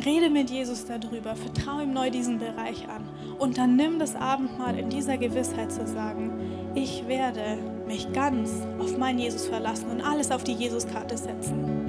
Rede 0.06 0.30
mit 0.30 0.50
Jesus 0.50 0.86
darüber, 0.86 1.36
vertraue 1.36 1.82
ihm 1.82 1.92
neu 1.92 2.08
diesen 2.08 2.38
Bereich 2.38 2.88
an 2.88 3.04
und 3.38 3.58
dann 3.58 3.76
nimm 3.76 3.98
das 3.98 4.16
Abendmahl 4.16 4.78
in 4.78 4.88
dieser 4.88 5.18
Gewissheit 5.18 5.70
zu 5.70 5.86
sagen, 5.86 6.32
ich 6.74 7.06
werde 7.06 7.58
mich 7.86 8.12
ganz 8.12 8.50
auf 8.78 8.96
meinen 8.98 9.18
Jesus 9.18 9.46
verlassen 9.46 9.90
und 9.90 10.00
alles 10.00 10.30
auf 10.30 10.44
die 10.44 10.52
Jesuskarte 10.52 11.16
setzen. 11.16 11.82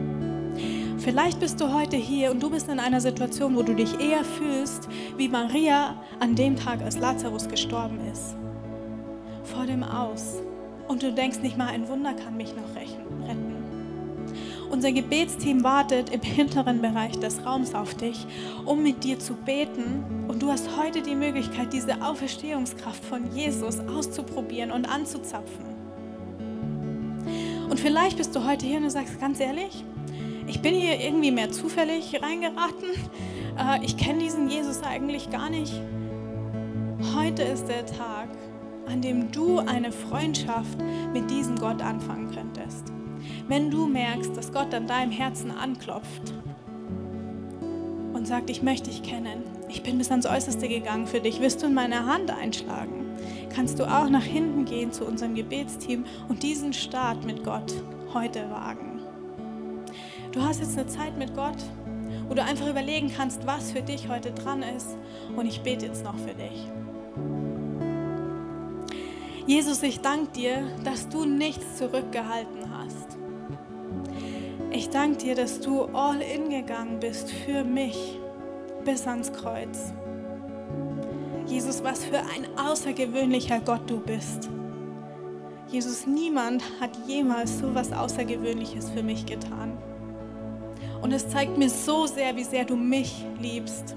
Vielleicht 0.99 1.39
bist 1.39 1.59
du 1.59 1.73
heute 1.73 1.97
hier 1.97 2.31
und 2.31 2.41
du 2.41 2.49
bist 2.49 2.69
in 2.69 2.79
einer 2.79 3.01
Situation, 3.01 3.55
wo 3.55 3.63
du 3.63 3.75
dich 3.75 3.99
eher 3.99 4.23
fühlst 4.23 4.87
wie 5.17 5.27
Maria 5.27 6.01
an 6.19 6.35
dem 6.35 6.55
Tag, 6.55 6.81
als 6.81 6.97
Lazarus 6.97 7.49
gestorben 7.49 7.99
ist. 8.11 8.35
Vor 9.43 9.65
dem 9.65 9.83
Aus. 9.83 10.35
Und 10.87 11.03
du 11.03 11.11
denkst 11.11 11.39
nicht 11.39 11.57
mal, 11.57 11.67
ein 11.67 11.87
Wunder 11.89 12.13
kann 12.13 12.37
mich 12.37 12.55
noch 12.55 12.75
retten. 12.75 13.03
Unser 14.73 14.91
Gebetsteam 14.91 15.63
wartet 15.63 16.09
im 16.09 16.21
hinteren 16.21 16.81
Bereich 16.81 17.19
des 17.19 17.45
Raums 17.45 17.75
auf 17.75 17.93
dich, 17.93 18.25
um 18.65 18.81
mit 18.81 19.03
dir 19.03 19.19
zu 19.19 19.35
beten. 19.35 20.25
Und 20.27 20.41
du 20.41 20.51
hast 20.51 20.67
heute 20.77 21.03
die 21.03 21.13
Möglichkeit, 21.13 21.71
diese 21.73 22.01
Auferstehungskraft 22.01 23.05
von 23.05 23.35
Jesus 23.35 23.79
auszuprobieren 23.81 24.71
und 24.71 24.89
anzuzapfen. 24.89 25.72
Und 27.73 27.79
vielleicht 27.79 28.17
bist 28.17 28.35
du 28.35 28.45
heute 28.45 28.67
hier 28.67 28.77
und 28.77 28.83
du 28.83 28.91
sagst 28.91 29.19
ganz 29.19 29.39
ehrlich, 29.39 29.83
ich 30.45 30.61
bin 30.61 30.75
hier 30.75 30.99
irgendwie 30.99 31.31
mehr 31.31 31.51
zufällig 31.51 32.21
reingeraten. 32.21 32.89
Äh, 33.55 33.85
ich 33.85 33.97
kenne 33.97 34.17
diesen 34.17 34.49
Jesus 34.49 34.81
eigentlich 34.81 35.29
gar 35.29 35.47
nicht. 35.47 35.73
Heute 37.15 37.43
ist 37.43 37.67
der 37.67 37.85
Tag, 37.85 38.29
an 38.87 38.99
dem 38.99 39.31
du 39.31 39.59
eine 39.59 39.91
Freundschaft 39.91 40.79
mit 41.13 41.29
diesem 41.29 41.55
Gott 41.57 41.79
anfangen 41.79 42.31
könntest. 42.31 42.91
Wenn 43.47 43.69
du 43.69 43.85
merkst, 43.85 44.35
dass 44.35 44.51
Gott 44.51 44.73
an 44.73 44.87
deinem 44.87 45.11
Herzen 45.11 45.51
anklopft 45.51 46.33
und 48.13 48.25
sagt, 48.25 48.49
ich 48.49 48.63
möchte 48.63 48.89
dich 48.89 49.03
kennen, 49.03 49.43
ich 49.69 49.83
bin 49.83 49.99
bis 49.99 50.09
ans 50.09 50.25
Äußerste 50.25 50.67
gegangen 50.67 51.05
für 51.05 51.19
dich, 51.19 51.39
wirst 51.39 51.61
du 51.61 51.67
in 51.67 51.75
meine 51.75 52.07
Hand 52.07 52.31
einschlagen, 52.31 53.02
kannst 53.53 53.79
du 53.79 53.85
auch 53.85 54.09
nach 54.09 54.23
hinten 54.23 54.65
gehen 54.65 54.91
zu 54.91 55.05
unserem 55.05 55.35
Gebetsteam 55.35 56.05
und 56.27 56.43
diesen 56.43 56.73
Start 56.73 57.23
mit 57.25 57.43
Gott 57.43 57.73
heute 58.13 58.49
wagen. 58.49 59.01
Du 60.31 60.41
hast 60.41 60.59
jetzt 60.59 60.77
eine 60.77 60.87
Zeit 60.87 61.17
mit 61.17 61.35
Gott, 61.35 61.57
wo 62.27 62.33
du 62.33 62.43
einfach 62.43 62.67
überlegen 62.67 63.11
kannst, 63.15 63.45
was 63.45 63.71
für 63.71 63.81
dich 63.81 64.09
heute 64.09 64.31
dran 64.31 64.63
ist 64.63 64.97
und 65.35 65.45
ich 65.45 65.61
bete 65.61 65.85
jetzt 65.85 66.03
noch 66.03 66.17
für 66.17 66.33
dich. 66.33 66.67
Jesus, 69.45 69.83
ich 69.83 69.99
danke 69.99 70.31
dir, 70.31 70.63
dass 70.83 71.09
du 71.09 71.25
nichts 71.25 71.77
zurückgehalten 71.77 72.77
hast. 72.77 73.17
Ich 74.71 74.89
danke 74.89 75.17
dir, 75.17 75.35
dass 75.35 75.59
du 75.59 75.83
all 75.93 76.21
in 76.21 76.49
gegangen 76.49 76.99
bist 76.99 77.29
für 77.29 77.63
mich 77.63 78.19
bis 78.85 79.05
ans 79.05 79.31
Kreuz. 79.31 79.93
Jesus, 81.53 81.83
was 81.83 82.03
für 82.03 82.17
ein 82.17 82.47
außergewöhnlicher 82.57 83.59
Gott 83.59 83.87
du 83.87 83.99
bist. 83.99 84.49
Jesus, 85.69 86.07
niemand 86.07 86.63
hat 86.81 86.89
jemals 87.07 87.59
so 87.59 87.75
was 87.75 87.93
Außergewöhnliches 87.93 88.89
für 88.89 89.03
mich 89.03 89.27
getan. 89.27 89.77
Und 91.03 91.13
es 91.13 91.29
zeigt 91.29 91.55
mir 91.59 91.69
so 91.69 92.07
sehr, 92.07 92.35
wie 92.35 92.43
sehr 92.43 92.65
du 92.65 92.75
mich 92.75 93.23
liebst. 93.39 93.95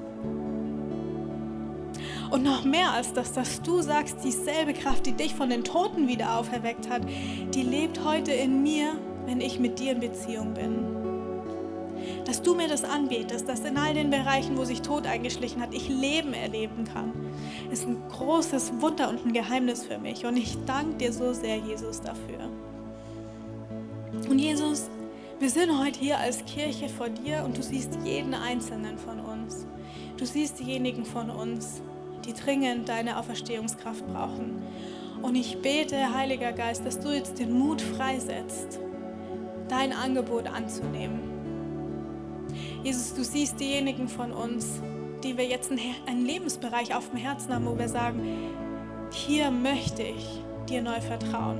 Und 2.30 2.42
noch 2.42 2.64
mehr 2.64 2.90
als 2.90 3.14
das, 3.14 3.32
dass 3.32 3.62
du 3.62 3.80
sagst, 3.80 4.18
dieselbe 4.22 4.74
Kraft, 4.74 5.06
die 5.06 5.12
dich 5.12 5.34
von 5.34 5.48
den 5.48 5.64
Toten 5.64 6.08
wieder 6.08 6.38
auferweckt 6.38 6.90
hat, 6.90 7.04
die 7.54 7.62
lebt 7.62 8.04
heute 8.04 8.32
in 8.32 8.62
mir, 8.62 8.98
wenn 9.24 9.40
ich 9.40 9.58
mit 9.58 9.78
dir 9.78 9.92
in 9.92 10.00
Beziehung 10.00 10.52
bin. 10.52 10.95
Dass 12.26 12.42
du 12.42 12.54
mir 12.54 12.66
das 12.66 12.82
anbietest, 12.82 13.48
dass 13.48 13.60
in 13.60 13.76
all 13.78 13.94
den 13.94 14.10
Bereichen, 14.10 14.58
wo 14.58 14.64
sich 14.64 14.82
Tod 14.82 15.06
eingeschlichen 15.06 15.62
hat, 15.62 15.72
ich 15.72 15.88
Leben 15.88 16.34
erleben 16.34 16.84
kann, 16.84 17.12
ist 17.70 17.86
ein 17.86 18.02
großes 18.08 18.72
Wunder 18.80 19.08
und 19.08 19.24
ein 19.24 19.32
Geheimnis 19.32 19.84
für 19.84 19.98
mich. 19.98 20.26
Und 20.26 20.36
ich 20.36 20.56
danke 20.66 20.96
dir 20.96 21.12
so 21.12 21.32
sehr, 21.32 21.56
Jesus, 21.56 22.00
dafür. 22.00 22.50
Und 24.28 24.40
Jesus, 24.40 24.90
wir 25.38 25.50
sind 25.50 25.78
heute 25.78 26.00
hier 26.00 26.18
als 26.18 26.44
Kirche 26.46 26.88
vor 26.88 27.08
dir 27.10 27.44
und 27.44 27.56
du 27.56 27.62
siehst 27.62 27.96
jeden 28.04 28.34
einzelnen 28.34 28.98
von 28.98 29.20
uns. 29.20 29.64
Du 30.16 30.24
siehst 30.24 30.58
diejenigen 30.58 31.04
von 31.04 31.30
uns, 31.30 31.80
die 32.24 32.32
dringend 32.32 32.88
deine 32.88 33.18
Auferstehungskraft 33.18 34.04
brauchen. 34.08 34.62
Und 35.22 35.36
ich 35.36 35.62
bete, 35.62 36.12
Heiliger 36.12 36.52
Geist, 36.52 36.84
dass 36.84 36.98
du 36.98 37.10
jetzt 37.10 37.38
den 37.38 37.52
Mut 37.52 37.80
freisetzt, 37.80 38.80
dein 39.68 39.92
Angebot 39.92 40.48
anzunehmen. 40.48 41.35
Jesus, 42.86 43.14
du 43.14 43.24
siehst 43.24 43.58
diejenigen 43.58 44.06
von 44.06 44.30
uns, 44.30 44.80
die 45.24 45.36
wir 45.36 45.44
jetzt 45.44 45.72
einen 45.72 46.24
Lebensbereich 46.24 46.94
auf 46.94 47.10
dem 47.10 47.18
Herzen 47.18 47.52
haben, 47.52 47.66
wo 47.66 47.76
wir 47.76 47.88
sagen, 47.88 48.20
hier 49.10 49.50
möchte 49.50 50.04
ich 50.04 50.40
dir 50.68 50.82
neu 50.82 51.00
vertrauen. 51.00 51.58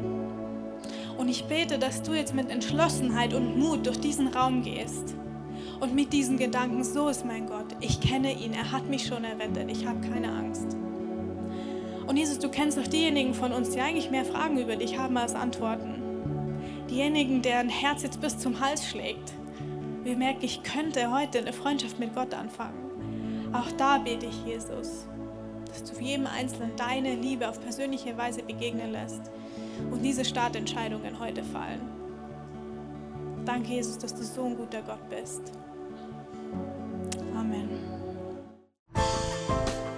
Und 1.18 1.28
ich 1.28 1.46
bete, 1.46 1.80
dass 1.80 2.02
du 2.02 2.14
jetzt 2.14 2.32
mit 2.32 2.48
Entschlossenheit 2.48 3.34
und 3.34 3.58
Mut 3.58 3.88
durch 3.88 3.98
diesen 3.98 4.28
Raum 4.28 4.62
gehst 4.62 5.16
und 5.80 5.96
mit 5.96 6.12
diesen 6.12 6.38
Gedanken, 6.38 6.84
so 6.84 7.08
ist 7.08 7.26
mein 7.26 7.48
Gott, 7.48 7.74
ich 7.80 8.00
kenne 8.00 8.32
ihn, 8.32 8.52
er 8.52 8.70
hat 8.70 8.86
mich 8.88 9.04
schon 9.04 9.24
errettet, 9.24 9.68
ich 9.68 9.84
habe 9.84 10.08
keine 10.08 10.30
Angst. 10.30 10.76
Und 12.06 12.16
Jesus, 12.16 12.38
du 12.38 12.48
kennst 12.48 12.78
auch 12.78 12.86
diejenigen 12.86 13.34
von 13.34 13.50
uns, 13.50 13.70
die 13.70 13.80
eigentlich 13.80 14.12
mehr 14.12 14.24
Fragen 14.24 14.58
über 14.58 14.76
dich 14.76 14.96
haben 14.96 15.16
als 15.16 15.34
Antworten. 15.34 16.00
Diejenigen, 16.88 17.42
deren 17.42 17.68
Herz 17.68 18.04
jetzt 18.04 18.20
bis 18.20 18.38
zum 18.38 18.60
Hals 18.60 18.86
schlägt. 18.86 19.32
Wir 20.07 20.16
merken, 20.16 20.44
ich 20.44 20.62
könnte 20.62 21.12
heute 21.12 21.38
eine 21.38 21.52
Freundschaft 21.52 21.98
mit 21.98 22.14
Gott 22.14 22.32
anfangen. 22.32 23.50
Auch 23.52 23.72
da 23.72 23.98
bete 23.98 24.26
ich, 24.26 24.46
Jesus, 24.46 25.04
dass 25.66 25.82
du 25.82 26.00
jedem 26.00 26.28
Einzelnen 26.28 26.76
deine 26.76 27.16
Liebe 27.16 27.48
auf 27.48 27.61
persönliche 27.61 28.16
Weise 28.16 28.44
begegnen 28.44 28.92
lässt 28.92 29.32
und 29.90 30.02
diese 30.02 30.24
Startentscheidungen 30.24 31.18
heute 31.18 31.42
fallen. 31.42 31.80
Danke, 33.44 33.72
Jesus, 33.72 33.98
dass 33.98 34.14
du 34.14 34.22
so 34.22 34.44
ein 34.44 34.57
guter 34.57 34.80
Gott 34.82 35.11
bist. 35.11 35.42